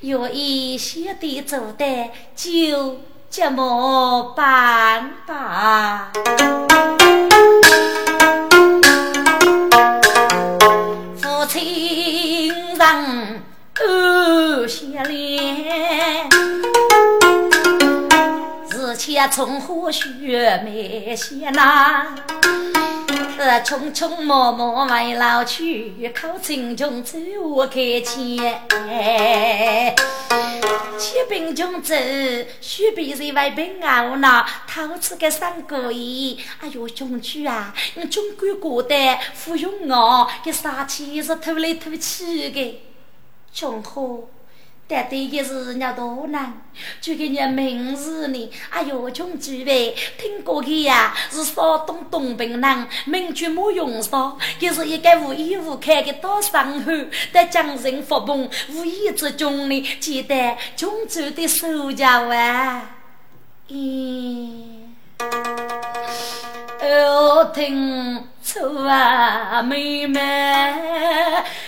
[0.00, 3.00] 有一些的做的，就
[3.30, 6.10] 这么办吧。
[11.22, 13.04] 父亲让
[13.74, 16.45] 儿下脸，日
[18.96, 22.16] 前从何学没些呐？
[23.38, 28.56] 呃，匆匆忙忙为老去，靠青中走我开前。
[30.98, 31.94] 骑兵中走，
[32.62, 36.40] 须比人为兵熬呢，偷吃个三个亿。
[36.60, 38.96] 哎呦，中举啊，你中国过的
[39.44, 42.82] 不用我，这杀气是偷来偷去的，
[43.52, 44.20] 中好。
[44.88, 46.62] 但对的是人家多难，
[47.00, 48.50] 就给人名字呢。
[48.70, 56.92] 哎呦，穷举呗，听过的呀，是山东东平人，名句没用上，就是一个无依无靠的大伤口，
[57.32, 62.96] 在江人发疯，无意之中呢，记得穷举的手脚啊，
[63.68, 64.85] 咦。
[66.80, 70.20] 哦，听错啊，妹妹，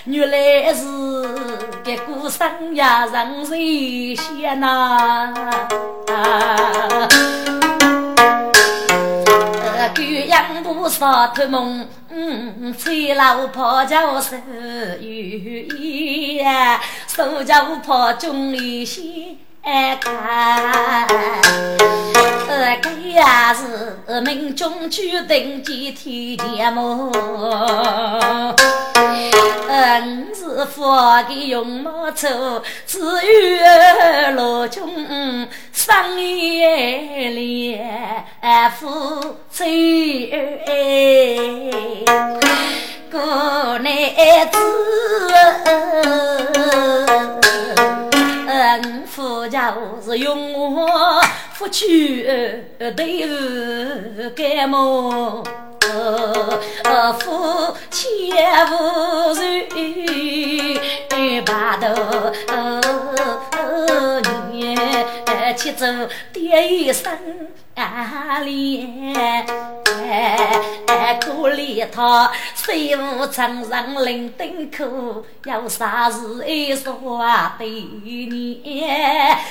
[0.05, 0.85] 原来是
[1.85, 5.33] 个孤身呀，人谁先呐？
[9.95, 11.89] 狗养不少托梦，
[12.79, 14.37] 崔老婆叫手
[15.01, 18.85] 语呀，手脚婆中里
[19.69, 19.97] 些。
[20.01, 21.07] 看，
[22.47, 22.53] 这
[23.07, 23.23] 也
[23.55, 27.13] 是命中注定几天节目。
[29.69, 34.89] 嗯，是佛的用毛丑，只有罗中
[35.73, 36.65] 生一
[37.29, 38.25] 脸
[38.79, 40.31] 夫妻，
[43.11, 43.85] 过日
[44.51, 44.59] 子。
[48.59, 49.59] 恩夫就
[50.05, 52.23] 是用我夫妻
[52.97, 55.43] 对儿改么？
[57.21, 58.31] 夫妻
[58.71, 59.41] 无仇
[61.47, 61.51] 白
[61.81, 61.87] 头
[64.53, 64.77] 年，
[65.57, 65.87] 七走
[66.33, 67.13] 爹一生
[68.45, 69.47] 恋。
[71.21, 78.85] 可怜他虽无常上临登口，有啥事爱说啊对你，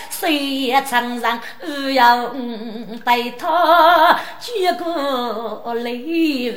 [0.10, 1.40] 虽也常常
[1.94, 2.30] 要
[3.06, 6.54] 对他举个礼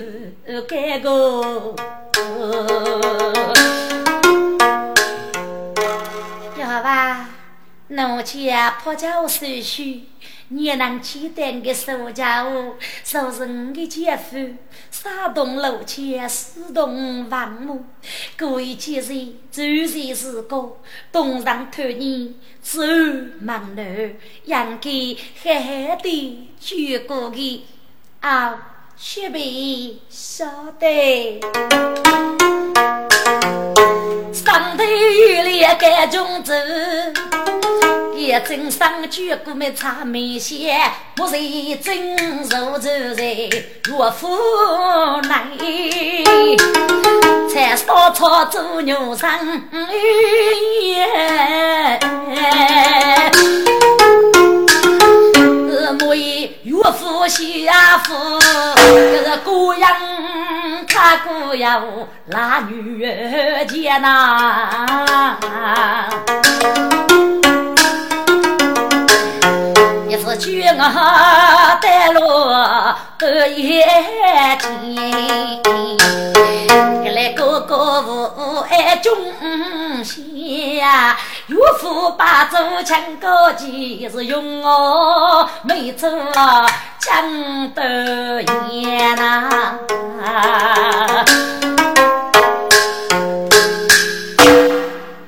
[0.69, 1.75] 改个。
[6.59, 7.29] 要吧，
[7.91, 10.05] 奴家破旧手续。
[10.53, 14.55] 你能记得个手家伙，就是你的姐夫，
[14.91, 17.85] 山东路前四栋房屋，
[18.37, 20.77] 各位姐日周日是个
[21.13, 22.81] 东上托你走
[23.41, 23.83] 忙路，
[24.45, 24.91] 应该
[25.43, 27.61] 狠狠的举过去，
[28.21, 30.47] 啊，雪碧晓
[30.79, 31.41] 得，
[34.33, 36.53] 上头有两个种子。
[38.21, 40.79] 一针上举过没擦眉线，
[41.17, 41.37] 不是
[41.77, 42.15] 真
[42.51, 42.79] 肉走
[43.17, 43.51] 在岳
[44.15, 44.39] 父
[45.23, 46.23] 内，
[47.49, 49.31] 才烧草做牛生
[50.83, 51.99] 耶。
[56.07, 58.39] 我以岳父下夫，
[58.77, 59.91] 这是姑娘
[60.87, 61.83] 他姑要
[62.27, 65.39] 拉女儿家呐。
[70.51, 72.21] 是举我带路
[73.17, 74.59] 得一天，
[77.15, 79.15] 来哥哥无爱忠
[80.03, 86.09] 心呀，岳父把走抢高级是用我没走
[86.99, 89.79] 抢得严呐。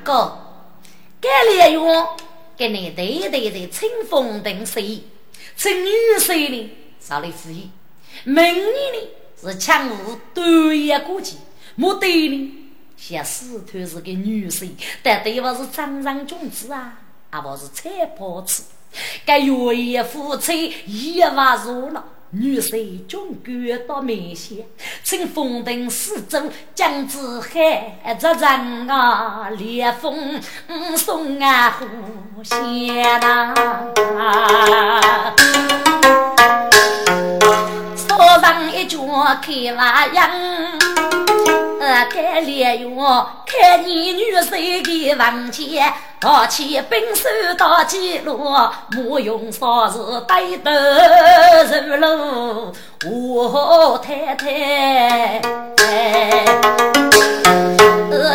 [0.03, 0.37] 哥，
[1.21, 2.05] 该来用。
[2.55, 5.01] 给你对对的清风定水，
[5.55, 5.89] 趁女
[6.19, 7.69] 婿呢少了福意，
[8.23, 9.09] 明年呢
[9.41, 11.35] 是强武对一过节，
[11.75, 12.57] 目的呢
[12.97, 18.63] 像石头是个女婿，但对方是张上君子啊，啊不是菜包子，
[19.25, 24.65] 该愿意夫妻一万入了，女婿中举到面前，
[25.03, 26.41] 请封定四周
[26.73, 30.41] 江子海，这人啊烈风
[30.97, 33.53] 送啊呼仙呐，
[37.95, 38.97] 说上一脚
[39.39, 40.07] 开瓦
[41.83, 42.07] 样。
[42.13, 42.87] 该烈月，
[43.45, 47.27] 看你女婿的房间，拿起兵手
[47.57, 48.39] 打起路，
[48.91, 50.71] 莫用啥子带头
[51.87, 52.73] 入路，
[53.05, 55.41] 我太太。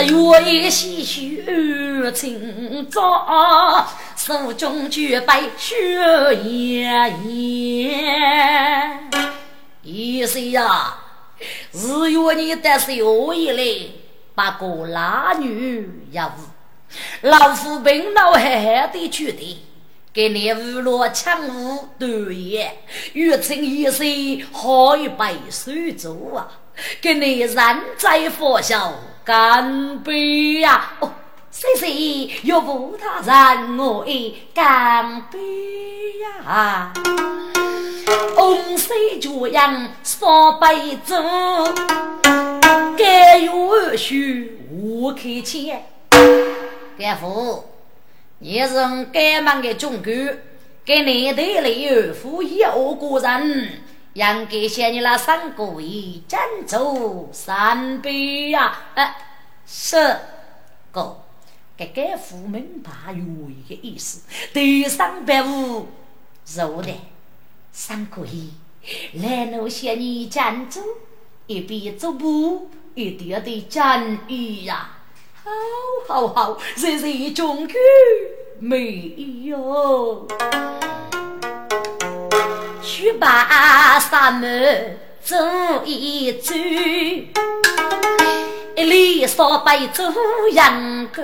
[0.00, 1.02] 月夜细
[1.46, 3.86] 雨清早，
[4.16, 5.76] 手中举杯雪
[6.44, 9.10] 烟烟，
[9.82, 10.94] 一岁呀。
[11.72, 13.90] 日月你得是我一来，
[14.34, 17.28] 把个男女也无。
[17.28, 19.64] 老夫病老憨憨的去的，
[20.12, 22.78] 给你五罗抢五对也，
[23.12, 26.48] 月称一岁好一杯水酒啊！
[27.00, 27.56] 给你人
[27.96, 30.92] 在佛笑干杯呀！
[31.00, 31.12] 哦，
[31.50, 35.38] 谢谢，要不他让我一干杯
[36.44, 36.92] 呀！
[38.36, 40.28] 红色脚样三
[40.60, 40.74] 百
[41.04, 41.16] 走，
[42.96, 45.84] 该有许我开钱。
[46.98, 47.64] 大夫，
[48.38, 48.74] 你是
[49.12, 50.10] 该忙的中狗，
[50.84, 53.82] 给你带来二夫一二个人，
[54.12, 58.78] 应该向你那三个位敬酒三杯呀！
[58.94, 59.16] 哎，
[59.66, 60.16] 是
[60.92, 61.16] 哥，
[61.78, 64.22] 这个富门大有一个意思，
[64.52, 65.86] 第三百五
[66.56, 66.92] 肉的。
[67.70, 68.50] 三个亿，
[69.22, 70.80] 来路向你站住，
[71.46, 74.96] 一边走步，一点的战役呀！
[75.44, 75.52] 好，
[76.08, 77.76] 好，好，日日中举
[78.58, 79.14] 没
[79.44, 80.26] 有，
[82.82, 85.36] 去把沙门走
[85.84, 86.52] 一走，
[88.78, 90.04] 一里烧白走
[90.52, 91.20] 羊沟，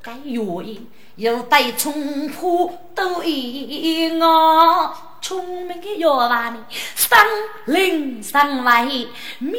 [0.00, 0.86] 该愿意
[1.16, 4.94] 又带冲破都一我。
[5.20, 7.18] 聪明的药娃呢，森
[7.64, 9.58] 林上外面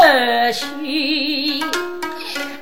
[0.00, 1.62] 儿去。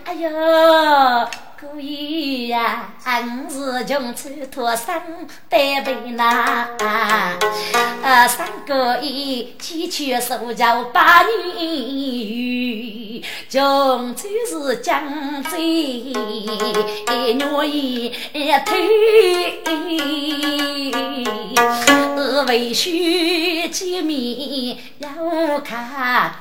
[0.05, 1.31] 哎呀！
[1.61, 4.95] 故意呀，俺是穷出脱身
[5.47, 6.71] 带背那，
[8.03, 16.47] 啊，三个一起去苏州把你穷出是江浙愿意
[18.65, 19.61] 推，
[22.49, 22.91] 为兄
[23.71, 26.33] 见面要看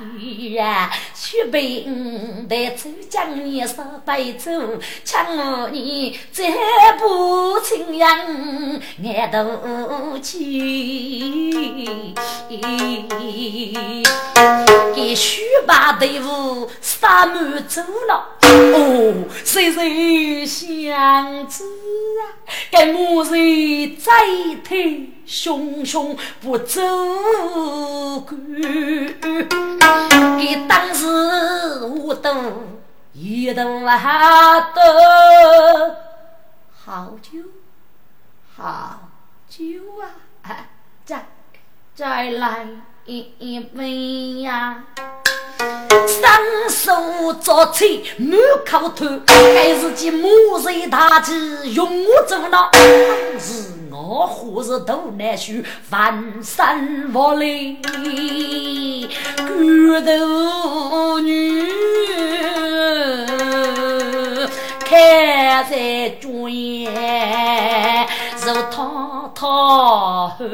[0.54, 4.50] 呀，去兵得走江也少白走。
[5.12, 6.44] 唱你这
[7.00, 12.14] 不情人爱多情，
[14.96, 18.38] 给须把队伍杀满走了。
[18.44, 22.22] 哦，谁谁相知啊？
[22.70, 24.12] 该我人再
[24.64, 26.80] 推熊熊不走
[28.28, 28.38] 干，
[30.38, 31.08] 给当时
[32.06, 32.32] 我都。
[33.14, 35.98] 一顿啊的
[36.72, 37.40] 好酒，
[38.56, 39.00] 好
[39.50, 39.66] 酒
[40.44, 40.70] 啊！
[41.06, 41.28] 再
[41.96, 42.68] 再来
[43.06, 44.84] 一杯呀！
[46.08, 50.28] 双手抓起满口吐，还是见母
[50.64, 52.70] 人大气用我走了。
[53.40, 55.54] 是我何日都难受，
[55.84, 57.78] 翻山过来，
[59.36, 62.39] 骨头女。
[64.80, 68.08] 开在庄严，
[68.46, 70.46] 如滔滔河。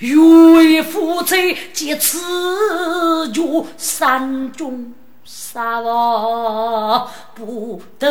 [0.00, 2.18] 岳父在劫此
[3.32, 4.92] 就山中
[5.24, 8.10] 杀我不斗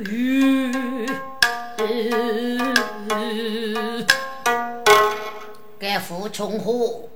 [0.00, 0.70] 鱼。
[5.78, 7.08] 该父从何？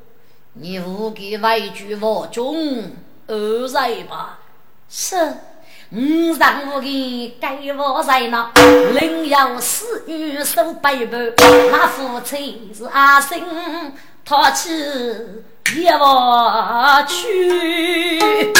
[0.60, 2.90] 你无给外举我中
[3.28, 4.40] 二在吧？
[4.88, 5.16] 是，
[5.92, 8.50] 五让我给该我在那，
[8.98, 11.32] 另有私欲守背叛，
[11.70, 13.40] 那夫妻是阿生，
[14.24, 14.68] 他去
[15.76, 18.52] 也我去。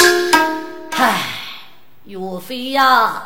[0.91, 1.21] 唉，
[2.05, 3.25] 岳飞呀，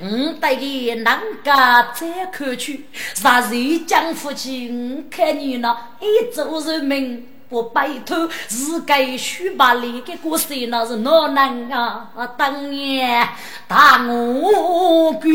[0.00, 7.29] 我带你南家再看去，啥时将夫妻看你那一族人民。
[7.50, 12.08] 不拜托，是该须把那个故事，那是哪能啊？
[12.38, 13.28] 当年
[13.66, 15.28] 大我哥，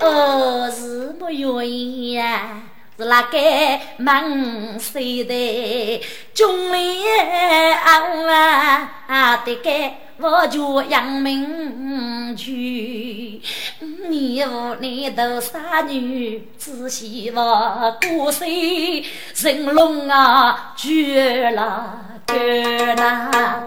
[0.00, 2.60] 哦，是不愿意呀？
[2.98, 3.38] 是那个
[3.96, 6.02] 忙谁的
[6.34, 7.74] 中年
[9.06, 9.42] 啊？
[9.44, 9.70] 的个
[10.18, 12.95] 我叫杨明去，
[14.36, 19.02] 你屋里头啥女子媳妇过岁
[19.34, 22.00] 人龙啊，绝了。
[22.26, 22.34] 哥
[23.00, 23.64] 啊，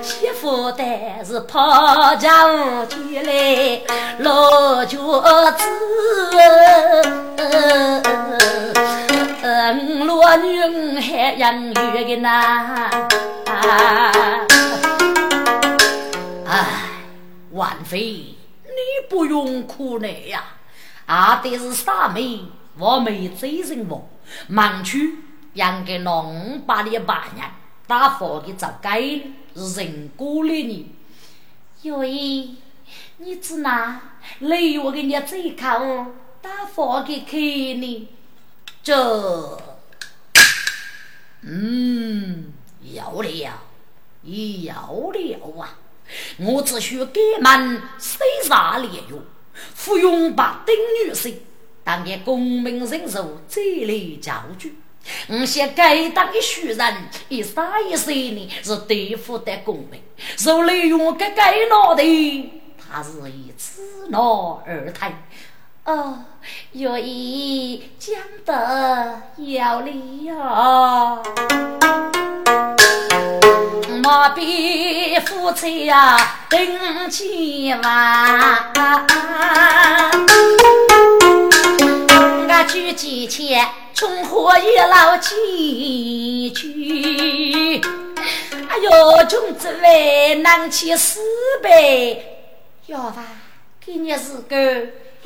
[0.00, 3.82] 媳妇但是抛家无去来
[4.20, 4.96] 落脚
[5.50, 5.68] 子，
[9.42, 12.88] 嗯，落女儿还养育个呐。
[16.48, 16.64] 哎，
[17.50, 18.35] 万妃，
[19.08, 20.44] 不用哭累呀，
[21.06, 22.40] 阿爹是傻妹，
[22.78, 24.08] 我没追人我，
[24.48, 25.18] 忙去。
[25.54, 27.50] 养个农把的八年，
[27.86, 30.94] 打佛的早该人过了你。
[31.80, 32.56] 有意，
[33.16, 34.00] 你只拿
[34.40, 37.20] 雷我给你这口打佛给
[37.74, 38.08] 你，
[38.82, 39.58] 这，
[41.40, 42.52] 嗯，
[42.92, 43.28] 要了，
[44.24, 45.78] 要了啊！
[46.38, 49.22] 我只需给满三十年哟，
[49.74, 51.32] 服用把丁女士，
[51.82, 54.76] 当个功名人寿这类教具。
[55.28, 56.94] 我想该当的许人，
[57.28, 60.00] 一杀一死呢，是对付的功名；
[60.36, 62.02] 受利用该该脑的，
[62.76, 65.22] 他是以此脑而谈。
[65.86, 66.18] 哦，
[66.72, 71.22] 愿意讲得有理哦。
[74.02, 76.18] 莫比夫妻呀，
[76.50, 78.72] 顶起万，
[82.48, 83.64] 我举几千。
[83.94, 87.80] 从何一老几句？
[88.68, 91.20] 哎呦，穷子为难起四
[91.62, 91.70] 百，
[92.86, 93.22] 要吧？
[93.86, 94.56] 给你四个，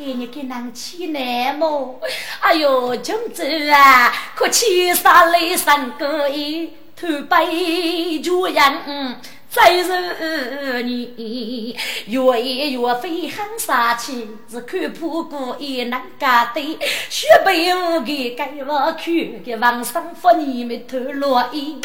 [0.03, 2.01] 给你给难起来么？
[2.41, 7.47] 哎呦，穷子啊，可起杀来三个一头白
[8.25, 9.19] 猪样。
[9.51, 11.77] 再是你
[12.07, 16.79] 越演越飞航杀气，是看破过也难干的。
[17.09, 21.81] 雪白无给该我去，给王上福你们头落衣。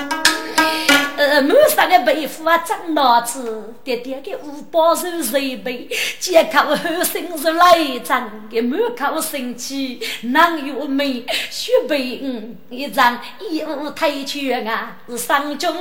[1.18, 5.88] 呃，满山的背负啊，长脑子，爹爹的五宝手谁背？
[6.20, 11.26] 借口后生是来长的，满口生气难有美。
[11.50, 15.74] 雪白一张衣服太全啊，是上中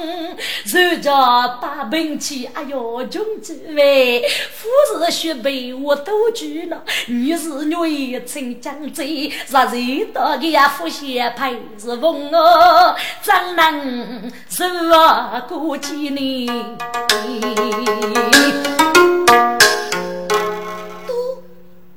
[0.65, 1.13] 受着
[1.61, 1.74] 把。
[1.85, 4.23] 兵器，哎呦，穷子喂，
[4.53, 4.69] 夫
[5.05, 5.51] 是雪白
[5.83, 16.47] 我都举了，女是女陈江贼，杀人刀的呀，副线牌是风哦，张能是我过几年？
[21.07, 21.43] 都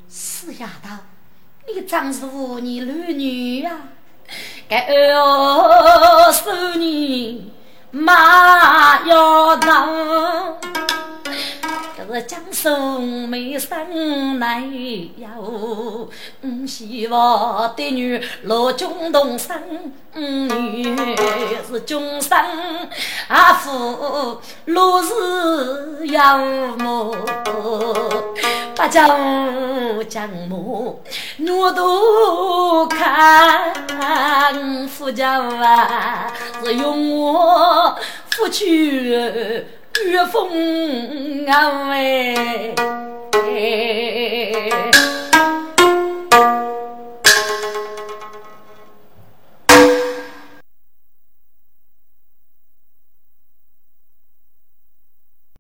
[0.08, 0.90] 死丫头，
[1.68, 3.72] 你长是五年儿女呀？
[4.70, 7.57] 该二十年。
[7.92, 10.58] 妈要能。
[12.14, 14.64] 是江宋美生来
[15.18, 16.10] 哟。
[16.66, 19.62] 希望的女罗中东生
[20.14, 20.96] 女
[21.70, 22.38] 是终生
[23.28, 26.40] 阿父罗氏养
[26.80, 27.16] 母，
[28.76, 29.08] 八家
[30.10, 31.02] 将母
[31.48, 33.74] 我都看
[34.88, 36.32] 夫家啊，
[36.64, 37.96] 是用我
[38.30, 39.66] 夫去
[40.06, 42.76] 月风啊喂！